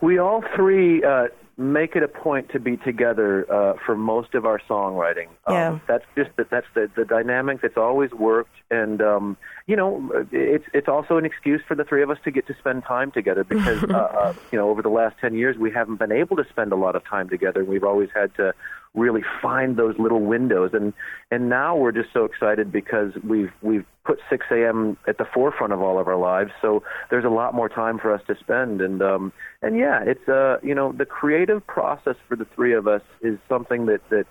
We 0.00 0.18
all 0.18 0.42
three 0.54 1.02
uh, 1.02 1.28
make 1.56 1.94
it 1.94 2.02
a 2.02 2.08
point 2.08 2.50
to 2.50 2.58
be 2.58 2.76
together 2.76 3.50
uh, 3.52 3.74
for 3.86 3.96
most 3.96 4.34
of 4.34 4.44
our 4.44 4.60
songwriting. 4.68 5.28
Um, 5.46 5.54
yeah. 5.54 5.78
that's 5.86 6.04
just 6.16 6.30
that. 6.36 6.50
That's 6.50 6.66
the 6.74 6.90
the 6.96 7.04
dynamic 7.04 7.60
that's 7.62 7.76
always 7.76 8.10
worked, 8.12 8.54
and 8.70 9.00
um, 9.00 9.36
you 9.66 9.76
know, 9.76 10.26
it's 10.32 10.64
it's 10.72 10.88
also 10.88 11.16
an 11.16 11.24
excuse 11.24 11.60
for 11.66 11.74
the 11.74 11.84
three 11.84 12.02
of 12.02 12.10
us 12.10 12.18
to 12.24 12.30
get 12.30 12.46
to 12.48 12.54
spend 12.58 12.84
time 12.84 13.12
together 13.12 13.44
because 13.44 13.82
uh, 13.90 13.96
uh, 13.96 14.34
you 14.50 14.58
know 14.58 14.68
over 14.68 14.82
the 14.82 14.88
last 14.88 15.16
ten 15.20 15.34
years 15.34 15.56
we 15.56 15.70
haven't 15.70 15.96
been 15.96 16.12
able 16.12 16.36
to 16.36 16.44
spend 16.50 16.72
a 16.72 16.76
lot 16.76 16.96
of 16.96 17.04
time 17.04 17.28
together. 17.28 17.60
And 17.60 17.68
we've 17.68 17.84
always 17.84 18.10
had 18.14 18.34
to 18.36 18.54
really 18.94 19.22
find 19.42 19.76
those 19.76 19.98
little 19.98 20.20
windows 20.20 20.70
and 20.72 20.92
and 21.30 21.48
now 21.48 21.76
we're 21.76 21.92
just 21.92 22.12
so 22.12 22.24
excited 22.24 22.70
because 22.70 23.12
we've 23.24 23.52
we've 23.60 23.84
put 24.04 24.20
Sixx:A.M. 24.30 24.96
at 25.08 25.18
the 25.18 25.24
forefront 25.24 25.72
of 25.72 25.82
all 25.82 25.98
of 25.98 26.06
our 26.06 26.16
lives 26.16 26.52
so 26.62 26.82
there's 27.10 27.24
a 27.24 27.30
lot 27.30 27.54
more 27.54 27.68
time 27.68 27.98
for 27.98 28.14
us 28.14 28.20
to 28.28 28.36
spend 28.38 28.80
and 28.80 29.02
um 29.02 29.32
and 29.62 29.76
yeah 29.76 30.00
it's 30.04 30.28
uh 30.28 30.58
you 30.62 30.74
know 30.74 30.92
the 30.92 31.04
creative 31.04 31.66
process 31.66 32.16
for 32.28 32.36
the 32.36 32.46
three 32.54 32.72
of 32.72 32.86
us 32.86 33.02
is 33.20 33.38
something 33.48 33.86
that 33.86 34.00
that 34.10 34.26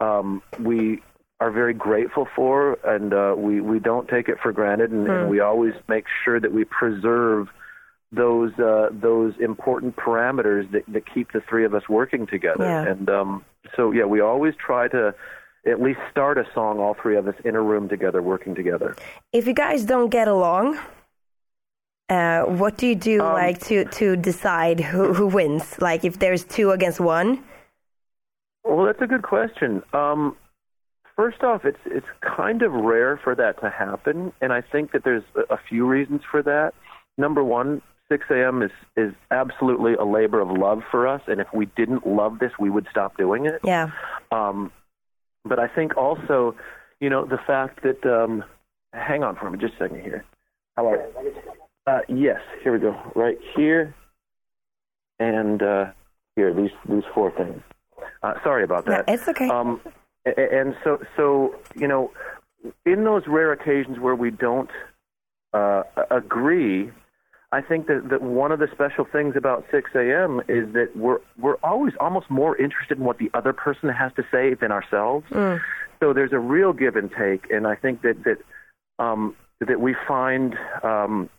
um 0.00 0.40
we 0.60 1.02
are 1.40 1.50
very 1.50 1.74
grateful 1.74 2.28
for 2.36 2.78
and 2.84 3.12
uh 3.12 3.34
we 3.36 3.60
we 3.60 3.80
don't 3.80 4.08
take 4.08 4.28
it 4.28 4.38
for 4.40 4.52
granted 4.52 4.92
and, 4.92 5.08
mm. 5.08 5.10
and 5.10 5.24
hmm. 5.24 5.30
we 5.30 5.40
always 5.40 5.74
make 5.88 6.04
sure 6.24 6.38
that 6.38 6.52
we 6.52 6.64
preserve 6.64 7.48
those 8.12 8.52
uh, 8.58 8.88
those 8.92 9.34
important 9.40 9.96
parameters 9.96 10.70
that, 10.72 10.82
that 10.88 11.12
keep 11.12 11.32
the 11.32 11.42
three 11.48 11.64
of 11.64 11.74
us 11.74 11.88
working 11.88 12.26
together. 12.26 12.64
Yeah. 12.64 12.92
And 12.92 13.08
um, 13.10 13.44
so, 13.76 13.92
yeah, 13.92 14.04
we 14.04 14.20
always 14.20 14.54
try 14.56 14.88
to 14.88 15.14
at 15.66 15.82
least 15.82 16.00
start 16.10 16.38
a 16.38 16.44
song, 16.54 16.78
all 16.78 16.94
three 16.94 17.16
of 17.16 17.28
us 17.28 17.34
in 17.44 17.54
a 17.54 17.60
room 17.60 17.88
together, 17.88 18.22
working 18.22 18.54
together. 18.54 18.96
If 19.32 19.46
you 19.46 19.52
guys 19.52 19.84
don't 19.84 20.10
get 20.10 20.28
along, 20.28 20.78
uh, 22.08 22.42
what 22.42 22.76
do 22.76 22.86
you 22.86 22.94
do, 22.94 23.20
um, 23.20 23.32
like 23.32 23.60
to 23.62 23.84
to 23.84 24.16
decide 24.16 24.78
who 24.78 25.12
who 25.12 25.26
wins? 25.26 25.80
Like 25.80 26.04
if 26.04 26.18
there's 26.18 26.44
two 26.44 26.70
against 26.70 27.00
one. 27.00 27.42
Well, 28.64 28.86
that's 28.86 29.02
a 29.02 29.06
good 29.06 29.22
question. 29.22 29.82
Um, 29.92 30.36
first 31.16 31.42
off, 31.42 31.64
it's 31.64 31.78
it's 31.86 32.06
kind 32.20 32.62
of 32.62 32.72
rare 32.72 33.18
for 33.22 33.34
that 33.34 33.60
to 33.60 33.70
happen, 33.70 34.32
and 34.40 34.52
I 34.52 34.60
think 34.60 34.92
that 34.92 35.02
there's 35.02 35.24
a 35.50 35.58
few 35.68 35.86
reasons 35.86 36.22
for 36.30 36.42
that. 36.42 36.74
Number 37.18 37.42
one, 37.42 37.82
Sixx:A.M. 38.10 38.62
is 38.62 38.70
is 38.96 39.12
absolutely 39.30 39.94
a 39.94 40.04
labor 40.04 40.40
of 40.40 40.50
love 40.50 40.82
for 40.90 41.08
us, 41.08 41.22
and 41.26 41.40
if 41.40 41.48
we 41.52 41.66
didn't 41.76 42.06
love 42.06 42.38
this, 42.38 42.52
we 42.58 42.70
would 42.70 42.86
stop 42.90 43.16
doing 43.16 43.46
it. 43.46 43.60
Yeah. 43.64 43.90
Um, 44.30 44.70
but 45.44 45.58
I 45.58 45.68
think 45.68 45.96
also, 45.96 46.54
you 47.00 47.10
know, 47.10 47.24
the 47.24 47.38
fact 47.38 47.82
that 47.82 48.04
um, 48.06 48.44
hang 48.92 49.22
on 49.22 49.36
for 49.36 49.50
me, 49.50 49.58
just 49.58 49.74
a 49.74 49.78
second 49.78 50.02
here. 50.02 50.24
How 50.76 50.88
are 50.88 50.96
you? 50.96 51.32
Uh, 51.86 52.00
yes, 52.08 52.40
here 52.62 52.72
we 52.72 52.78
go. 52.78 52.94
Right 53.14 53.38
here, 53.56 53.94
and 55.18 55.62
uh, 55.62 55.86
here 56.36 56.54
these 56.54 56.70
these 56.88 57.04
four 57.14 57.32
things. 57.32 57.60
Uh, 58.22 58.34
sorry 58.44 58.64
about 58.64 58.84
that. 58.86 59.06
No, 59.06 59.14
it's 59.14 59.28
okay. 59.28 59.48
Um, 59.48 59.80
and 60.24 60.76
so 60.84 60.98
so 61.16 61.56
you 61.74 61.88
know, 61.88 62.12
in 62.84 63.04
those 63.04 63.22
rare 63.26 63.52
occasions 63.52 63.98
where 63.98 64.14
we 64.14 64.30
don't 64.30 64.70
uh, 65.52 65.82
agree 66.10 66.90
I 67.52 67.60
think 67.60 67.86
that, 67.86 68.08
that 68.10 68.22
one 68.22 68.50
of 68.50 68.58
the 68.58 68.68
special 68.72 69.04
things 69.04 69.36
about 69.36 69.64
Sixx:A.M. 69.70 70.42
is 70.48 70.72
that 70.74 70.96
we're 70.96 71.20
we're 71.38 71.56
always 71.62 71.94
almost 72.00 72.28
more 72.28 72.56
interested 72.56 72.98
in 72.98 73.04
what 73.04 73.18
the 73.18 73.30
other 73.34 73.52
person 73.52 73.88
has 73.88 74.12
to 74.16 74.24
say 74.32 74.54
than 74.54 74.72
ourselves. 74.72 75.26
Mm. 75.30 75.60
So 76.00 76.12
there's 76.12 76.32
a 76.32 76.38
real 76.38 76.72
give 76.72 76.96
and 76.96 77.10
take, 77.10 77.50
and 77.50 77.66
I 77.66 77.76
think 77.76 78.02
that 78.02 78.24
that 78.24 78.38
um, 79.02 79.36
that 79.60 79.80
we 79.80 79.94
find 80.08 80.56
um, 80.82 81.30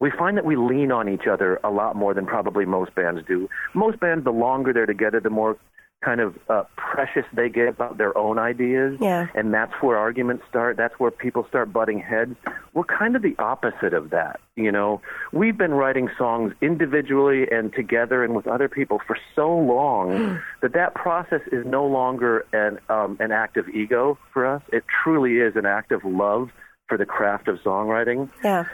we 0.00 0.10
find 0.10 0.36
that 0.36 0.44
we 0.44 0.56
lean 0.56 0.92
on 0.92 1.08
each 1.08 1.26
other 1.26 1.60
a 1.64 1.70
lot 1.70 1.96
more 1.96 2.14
than 2.14 2.26
probably 2.26 2.64
most 2.64 2.94
bands 2.94 3.22
do. 3.26 3.48
Most 3.74 4.00
bands, 4.00 4.24
the 4.24 4.32
longer 4.32 4.72
they're 4.72 4.86
together, 4.86 5.20
the 5.20 5.30
more 5.30 5.56
kind 6.02 6.20
of 6.20 6.36
uh, 6.48 6.64
precious 6.76 7.24
they 7.32 7.48
get 7.48 7.68
about 7.68 7.96
their 7.96 8.16
own 8.18 8.38
ideas, 8.38 8.98
yeah. 9.00 9.28
and 9.34 9.54
that's 9.54 9.72
where 9.80 9.96
arguments 9.96 10.44
start. 10.48 10.76
That's 10.76 10.94
where 10.98 11.10
people 11.10 11.46
start 11.48 11.72
butting 11.72 12.00
heads. 12.00 12.34
We're 12.74 12.84
kind 12.84 13.16
of 13.16 13.22
the 13.22 13.34
opposite 13.38 13.94
of 13.94 14.10
that. 14.10 14.40
You 14.56 14.72
know, 14.72 15.00
we've 15.32 15.56
been 15.56 15.72
writing 15.72 16.10
songs 16.18 16.52
individually 16.60 17.46
and 17.50 17.72
together 17.72 18.24
and 18.24 18.34
with 18.34 18.46
other 18.46 18.68
people 18.68 19.00
for 19.06 19.16
so 19.34 19.48
long 19.50 20.40
that 20.60 20.72
that 20.74 20.94
process 20.94 21.40
is 21.50 21.64
no 21.64 21.86
longer 21.86 22.44
an 22.52 22.78
um, 22.88 23.16
an 23.20 23.32
act 23.32 23.56
of 23.56 23.68
ego 23.68 24.18
for 24.32 24.46
us. 24.46 24.62
It 24.72 24.84
truly 25.02 25.36
is 25.36 25.56
an 25.56 25.66
act 25.66 25.92
of 25.92 26.04
love 26.04 26.50
for 26.88 26.98
the 26.98 27.06
craft 27.06 27.48
of 27.48 27.58
songwriting. 27.64 28.28
Yeah. 28.44 28.64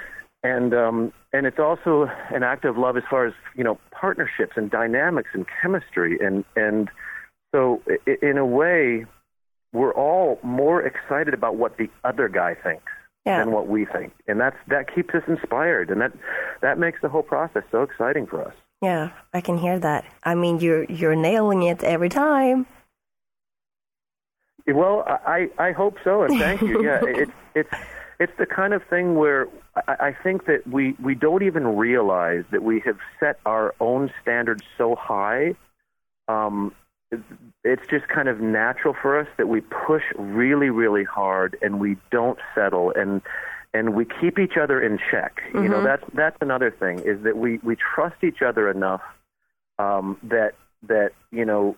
And 0.43 0.73
um, 0.73 1.13
and 1.33 1.47
it's 1.47 1.59
also 1.59 2.09
an 2.31 2.43
act 2.43 2.65
of 2.65 2.79
love 2.79 2.97
as 2.97 3.03
far 3.11 3.27
as 3.27 3.35
you 3.55 3.65
know 3.65 3.79
partnerships 3.91 4.53
and 4.57 4.71
dynamics 4.71 5.31
and 5.35 5.47
chemistry 5.61 6.19
and 6.21 6.45
and 6.57 6.91
so, 7.53 7.83
in 8.23 8.37
a 8.37 8.47
way, 8.47 9.07
we're 9.73 9.95
all 9.95 10.39
more 10.43 10.83
excited 10.83 11.35
about 11.35 11.57
what 11.57 11.77
the 11.79 11.89
other 12.05 12.29
guy 12.29 12.55
thinks 12.55 12.93
yeah. 13.25 13.39
than 13.39 13.53
what 13.53 13.69
we 13.69 13.85
think, 13.85 14.13
and 14.27 14.41
that's 14.41 14.57
that 14.69 14.93
keeps 14.95 15.15
us 15.15 15.23
inspired, 15.27 15.91
and 15.91 16.01
that 16.01 16.13
that 16.61 16.79
makes 16.79 17.01
the 17.01 17.09
whole 17.09 17.23
process 17.23 17.63
so 17.71 17.83
exciting 17.83 18.27
for 18.27 18.47
us. 18.47 18.55
Yeah, 18.83 19.11
I 19.33 19.41
can 19.41 19.59
hear 19.59 19.79
that. 19.79 20.05
I 20.25 20.35
mean, 20.35 20.61
you're 20.61 20.85
you're 20.85 21.17
nailing 21.17 21.63
it 21.63 21.83
every 21.83 22.09
time. 22.09 22.67
Well, 24.67 25.05
I 25.07 25.49
I 25.59 25.73
hope 25.73 25.97
so, 26.05 26.23
and 26.23 26.39
thank 26.39 26.61
you. 26.61 26.85
Yeah, 26.85 27.01
it's 27.07 27.33
it's 27.55 27.71
it's 28.21 28.33
the 28.39 28.47
kind 28.47 28.75
of 28.75 28.83
thing 28.85 29.15
where 29.15 29.49
I, 29.75 30.09
I 30.09 30.17
think 30.23 30.47
that 30.47 30.67
we 30.67 30.95
we 31.03 31.15
don't 31.15 31.43
even 31.43 31.77
realize 31.77 32.45
that 32.51 32.63
we 32.63 32.81
have 32.81 32.99
set 33.21 33.39
our 33.47 33.75
own 33.81 34.11
standards 34.23 34.63
so 34.77 34.95
high 34.95 35.55
um, 36.29 36.73
it's 37.65 37.87
just 37.89 38.09
kind 38.09 38.29
of 38.29 38.41
natural 38.41 38.95
for 39.01 39.19
us 39.19 39.27
that 39.37 39.49
we 39.49 39.61
push 39.61 40.03
really, 40.17 40.71
really 40.71 41.05
hard 41.05 41.57
and 41.63 41.81
we 41.81 41.97
don't 42.11 42.39
settle 42.55 42.93
and 42.95 43.23
and 43.75 43.95
we 43.95 44.07
keep 44.21 44.39
each 44.39 44.57
other 44.57 44.81
in 44.81 44.99
check. 45.11 45.43
Mm-hmm. 45.49 45.63
You 45.63 45.69
know, 45.69 45.77
mm-hmm. 45.77 45.87
that's 45.87 46.05
that's 46.15 46.37
another 46.41 46.71
thing 46.71 47.01
is 47.01 47.23
that 47.25 47.37
we 47.37 47.59
we 47.59 47.77
trust 47.77 48.23
each 48.23 48.43
other 48.43 48.71
enough 48.71 49.03
um, 49.79 50.19
that 50.23 50.55
that 50.87 51.13
you 51.31 51.45
know 51.45 51.77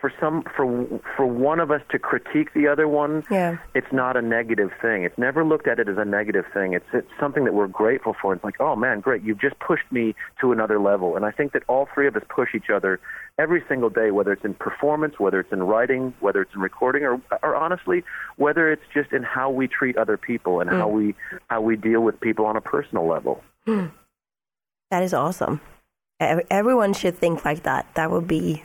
for 0.00 0.12
some 0.20 0.44
for 0.56 0.86
for 1.16 1.26
one 1.26 1.60
of 1.60 1.70
us 1.70 1.80
to 1.90 1.98
critique 1.98 2.52
the 2.54 2.68
other 2.68 2.88
one, 2.88 3.24
yeah. 3.30 3.58
it's 3.74 3.92
not 3.92 4.16
a 4.16 4.22
negative 4.22 4.70
thing. 4.80 5.04
It's 5.04 5.16
never 5.18 5.44
looked 5.44 5.66
at 5.66 5.78
it 5.78 5.88
as 5.88 5.96
a 5.98 6.04
negative 6.04 6.44
thing. 6.52 6.74
It's 6.74 6.86
it's 6.92 7.10
something 7.18 7.44
that 7.44 7.54
we're 7.54 7.66
grateful 7.66 8.14
for. 8.20 8.34
It's 8.34 8.44
like, 8.44 8.60
oh 8.60 8.76
man, 8.76 9.00
great, 9.00 9.22
you've 9.22 9.40
just 9.40 9.58
pushed 9.58 9.90
me 9.90 10.14
to 10.40 10.52
another 10.52 10.78
level. 10.78 11.16
And 11.16 11.24
I 11.24 11.30
think 11.30 11.52
that 11.52 11.62
all 11.68 11.88
three 11.92 12.06
of 12.06 12.16
us 12.16 12.22
push 12.28 12.54
each 12.54 12.70
other 12.70 13.00
every 13.38 13.62
single 13.68 13.90
day, 13.90 14.10
whether 14.10 14.32
it's 14.32 14.44
in 14.44 14.54
performance, 14.54 15.18
whether 15.18 15.40
it's 15.40 15.52
in 15.52 15.62
writing, 15.62 16.14
whether 16.20 16.42
it's 16.42 16.54
in 16.54 16.60
recording, 16.60 17.04
or 17.04 17.20
or 17.42 17.56
honestly, 17.56 18.04
whether 18.36 18.70
it's 18.70 18.84
just 18.92 19.12
in 19.12 19.22
how 19.22 19.50
we 19.50 19.68
treat 19.68 19.96
other 19.96 20.16
people 20.16 20.60
and 20.60 20.70
mm. 20.70 20.78
how 20.78 20.88
we 20.88 21.14
how 21.48 21.60
we 21.60 21.76
deal 21.76 22.00
with 22.00 22.20
people 22.20 22.46
on 22.46 22.56
a 22.56 22.60
personal 22.60 23.06
level. 23.06 23.42
Mm. 23.66 23.90
That 24.90 25.02
is 25.02 25.12
awesome. 25.12 25.60
Everyone 26.18 26.94
should 26.94 27.18
think 27.18 27.44
like 27.44 27.64
that. 27.64 27.86
That 27.94 28.10
would 28.10 28.26
be 28.26 28.62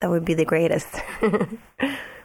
that 0.00 0.10
would 0.10 0.24
be 0.24 0.34
the 0.34 0.44
greatest. 0.44 0.88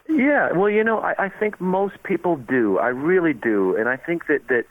yeah, 0.09 0.51
well, 0.53 0.69
you 0.69 0.83
know, 0.83 0.99
I, 0.99 1.25
I 1.25 1.29
think 1.29 1.59
most 1.59 2.01
people 2.03 2.37
do. 2.37 2.77
I 2.79 2.87
really 2.87 3.33
do, 3.33 3.75
and 3.75 3.89
I 3.89 3.97
think 3.97 4.27
that 4.27 4.47
that 4.49 4.65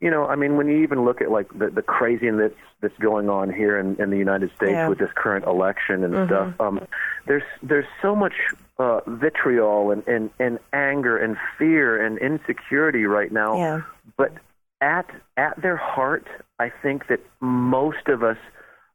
you 0.00 0.10
know, 0.10 0.26
I 0.26 0.36
mean, 0.36 0.56
when 0.56 0.68
you 0.68 0.82
even 0.82 1.04
look 1.04 1.20
at 1.20 1.30
like 1.30 1.48
the, 1.58 1.70
the 1.70 1.82
craziness 1.82 2.52
that's 2.80 2.96
going 2.98 3.28
on 3.28 3.52
here 3.52 3.78
in, 3.78 4.00
in 4.00 4.10
the 4.10 4.16
United 4.16 4.50
States 4.54 4.72
yeah. 4.72 4.88
with 4.88 4.98
this 4.98 5.10
current 5.16 5.44
election 5.44 6.04
and 6.04 6.14
mm-hmm. 6.14 6.26
stuff, 6.26 6.60
um, 6.60 6.86
there's 7.26 7.42
there's 7.62 7.86
so 8.00 8.14
much 8.14 8.34
uh, 8.78 9.00
vitriol 9.08 9.90
and, 9.90 10.06
and, 10.06 10.30
and 10.38 10.60
anger 10.72 11.16
and 11.16 11.36
fear 11.58 12.04
and 12.04 12.18
insecurity 12.18 13.04
right 13.04 13.32
now. 13.32 13.56
Yeah. 13.56 13.80
But 14.16 14.34
at 14.80 15.10
at 15.36 15.60
their 15.60 15.76
heart, 15.76 16.26
I 16.60 16.70
think 16.70 17.08
that 17.08 17.20
most 17.40 18.06
of 18.06 18.22
us 18.22 18.38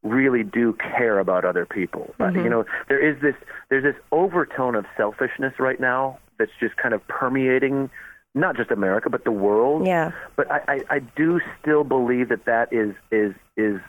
really 0.04 0.44
do 0.44 0.74
care 0.74 1.20
about 1.20 1.46
other 1.46 1.66
people. 1.66 2.14
Mm-hmm. 2.20 2.38
Uh, 2.38 2.44
you 2.44 2.50
know, 2.50 2.66
there 2.90 3.00
is 3.00 3.22
this 3.22 3.36
there's 3.70 3.84
this 3.84 3.96
overtone 4.12 4.76
of 4.76 4.86
selfishness 4.96 5.54
right 5.60 5.80
now 5.80 6.20
that's 6.38 6.52
just 6.60 6.76
kind 6.78 6.94
of 6.94 7.06
permeating 7.08 7.90
not 8.36 8.58
just 8.58 8.72
America 8.72 9.10
but 9.10 9.24
the 9.24 9.32
world. 9.32 9.86
Yeah. 9.88 10.12
But 10.36 10.52
I, 10.52 10.62
I, 10.68 10.80
I 10.90 11.00
do 11.00 11.40
still 11.62 11.84
believe 11.84 12.30
that 12.30 12.46
that 12.46 12.72
is 12.72 12.94
is 13.12 13.34
is 13.58 13.80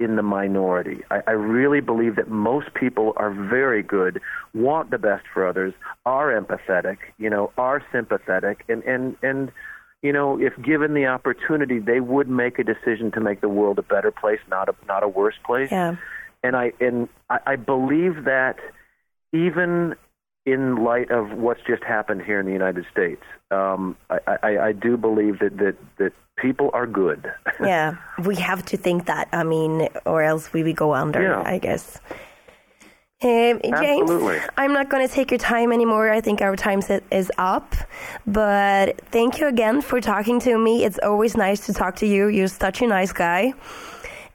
in 0.00 0.16
the 0.16 0.22
minority. 0.22 1.02
I, 1.10 1.22
I 1.28 1.30
really 1.32 1.80
believe 1.80 2.16
that 2.16 2.28
most 2.28 2.74
people 2.74 3.12
are 3.16 3.30
very 3.30 3.82
good, 3.82 4.20
want 4.52 4.90
the 4.90 4.98
best 4.98 5.24
for 5.32 5.46
others, 5.46 5.72
are 6.04 6.28
empathetic, 6.38 6.98
you 7.18 7.30
know, 7.30 7.52
are 7.56 7.82
sympathetic, 7.92 8.64
and 8.68 8.82
and 8.84 9.16
and 9.22 9.52
you 10.04 10.12
know, 10.12 10.38
if 10.38 10.52
given 10.62 10.92
the 10.92 11.06
opportunity, 11.06 11.78
they 11.78 11.98
would 11.98 12.28
make 12.28 12.58
a 12.58 12.62
decision 12.62 13.10
to 13.12 13.20
make 13.20 13.40
the 13.40 13.48
world 13.48 13.78
a 13.78 13.82
better 13.82 14.12
place, 14.12 14.38
not 14.50 14.68
a 14.68 14.74
not 14.86 15.02
a 15.02 15.08
worse 15.08 15.36
place. 15.46 15.70
Yeah. 15.72 15.96
And 16.42 16.54
I 16.54 16.72
and 16.78 17.08
I, 17.30 17.38
I 17.46 17.56
believe 17.56 18.24
that 18.24 18.56
even 19.32 19.94
in 20.44 20.84
light 20.84 21.10
of 21.10 21.32
what's 21.32 21.62
just 21.66 21.82
happened 21.82 22.20
here 22.20 22.38
in 22.38 22.44
the 22.44 22.52
United 22.52 22.84
States, 22.92 23.22
um, 23.50 23.96
I, 24.10 24.18
I, 24.42 24.58
I 24.58 24.72
do 24.72 24.98
believe 24.98 25.38
that, 25.38 25.56
that 25.56 25.76
that 25.96 26.12
people 26.36 26.68
are 26.74 26.86
good. 26.86 27.32
yeah, 27.62 27.96
we 28.26 28.36
have 28.36 28.62
to 28.66 28.76
think 28.76 29.06
that. 29.06 29.28
I 29.32 29.42
mean, 29.42 29.88
or 30.04 30.22
else 30.22 30.52
we 30.52 30.62
would 30.64 30.76
go 30.76 30.92
under. 30.92 31.22
Yeah. 31.22 31.42
I 31.46 31.56
guess. 31.56 31.98
Um, 33.24 33.60
James, 33.62 34.02
Absolutely. 34.02 34.38
I'm 34.58 34.72
not 34.74 34.90
going 34.90 35.06
to 35.06 35.12
take 35.12 35.30
your 35.30 35.38
time 35.38 35.72
anymore. 35.72 36.10
I 36.10 36.20
think 36.20 36.42
our 36.42 36.56
time 36.56 36.82
set 36.82 37.02
is 37.10 37.32
up. 37.38 37.74
But 38.26 39.00
thank 39.10 39.40
you 39.40 39.46
again 39.46 39.80
for 39.80 40.00
talking 40.00 40.38
to 40.40 40.58
me. 40.58 40.84
It's 40.84 40.98
always 41.02 41.36
nice 41.36 41.64
to 41.66 41.72
talk 41.72 41.96
to 41.96 42.06
you. 42.06 42.28
You're 42.28 42.48
such 42.48 42.82
a 42.82 42.86
nice 42.86 43.12
guy. 43.12 43.54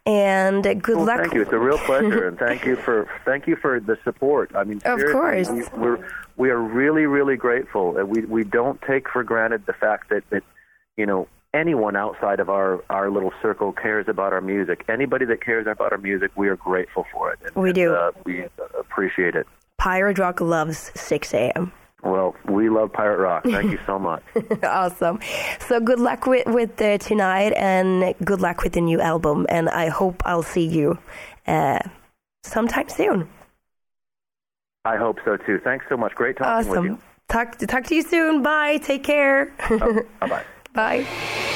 And 0.05 0.63
good 0.63 0.95
Well, 0.97 1.05
luck. 1.05 1.19
thank 1.21 1.33
you. 1.35 1.41
It's 1.43 1.51
a 1.51 1.59
real 1.59 1.77
pleasure, 1.77 2.27
and 2.29 2.39
thank 2.39 2.65
you 2.65 2.75
for 2.85 3.07
thank 3.25 3.45
you 3.47 3.55
for 3.55 3.79
the 3.79 3.97
support. 4.03 4.49
I 4.55 4.63
mean, 4.63 4.81
Of 4.85 4.99
course. 5.11 5.49
we, 5.51 5.63
we're 5.77 5.99
we 6.35 6.49
are 6.49 6.57
really 6.59 7.05
really 7.05 7.35
grateful. 7.35 7.95
Uh, 7.99 8.05
We 8.05 8.21
we 8.25 8.43
don't 8.43 8.81
take 8.81 9.07
for 9.09 9.23
granted 9.23 9.67
the 9.67 9.73
fact 9.73 10.09
that 10.09 10.23
that 10.31 10.41
you 10.97 11.05
know 11.05 11.27
anyone 11.53 11.95
outside 11.95 12.39
of 12.39 12.49
our 12.49 12.83
our 12.89 13.11
little 13.11 13.33
circle 13.41 13.71
cares 13.71 14.07
about 14.07 14.33
our 14.33 14.41
music. 14.41 14.83
Anybody 14.87 15.25
that 15.25 15.43
cares 15.43 15.67
about 15.67 15.91
our 15.91 15.97
music, 15.99 16.31
we 16.35 16.47
are 16.47 16.55
grateful 16.55 17.05
for 17.11 17.31
it. 17.33 17.39
And, 17.45 17.55
We 17.61 17.71
do. 17.73 17.93
Uh, 17.93 18.11
we 18.25 18.45
appreciate 18.99 19.35
it. 19.35 19.47
Pirate 19.77 20.19
Rock 20.19 20.41
loves 20.41 20.91
Sixx:A.M. 20.95 21.71
Well, 22.03 22.35
we 22.45 22.69
love 22.69 22.93
pirate 22.93 23.19
rock. 23.19 23.43
Thank 23.43 23.71
you 23.71 23.79
so 23.85 23.99
much. 23.99 24.23
awesome. 24.63 25.19
So 25.59 25.81
good 25.81 25.99
luck 25.99 26.25
with 26.27 26.45
with 26.47 26.81
uh, 26.81 26.97
tonight, 26.97 27.51
and 27.57 28.15
good 28.23 28.39
luck 28.39 28.63
with 28.63 28.73
the 28.73 28.81
new 28.81 29.01
album. 29.01 29.45
And 29.49 29.67
I 29.69 29.89
hope 29.89 30.21
I'll 30.25 30.43
see 30.43 30.65
you 30.65 30.97
uh, 31.45 31.79
sometime 32.43 32.87
soon. 32.87 33.27
I 34.85 34.95
hope 34.95 35.17
so 35.25 35.35
too. 35.35 35.59
Thanks 35.61 35.85
so 35.89 35.97
much. 35.97 36.15
Great 36.15 36.37
talking 36.37 36.69
with 36.69 36.83
you. 36.85 36.91
Awesome. 36.91 37.03
Talk 37.27 37.57
to 37.57 37.67
talk 37.67 37.83
to 37.85 37.95
you 37.95 38.01
soon. 38.01 38.43
Bye. 38.43 38.77
Take 38.77 39.03
care. 39.03 39.53
Bye 39.69 40.03
bye. 40.21 40.43
Bye. 40.73 41.55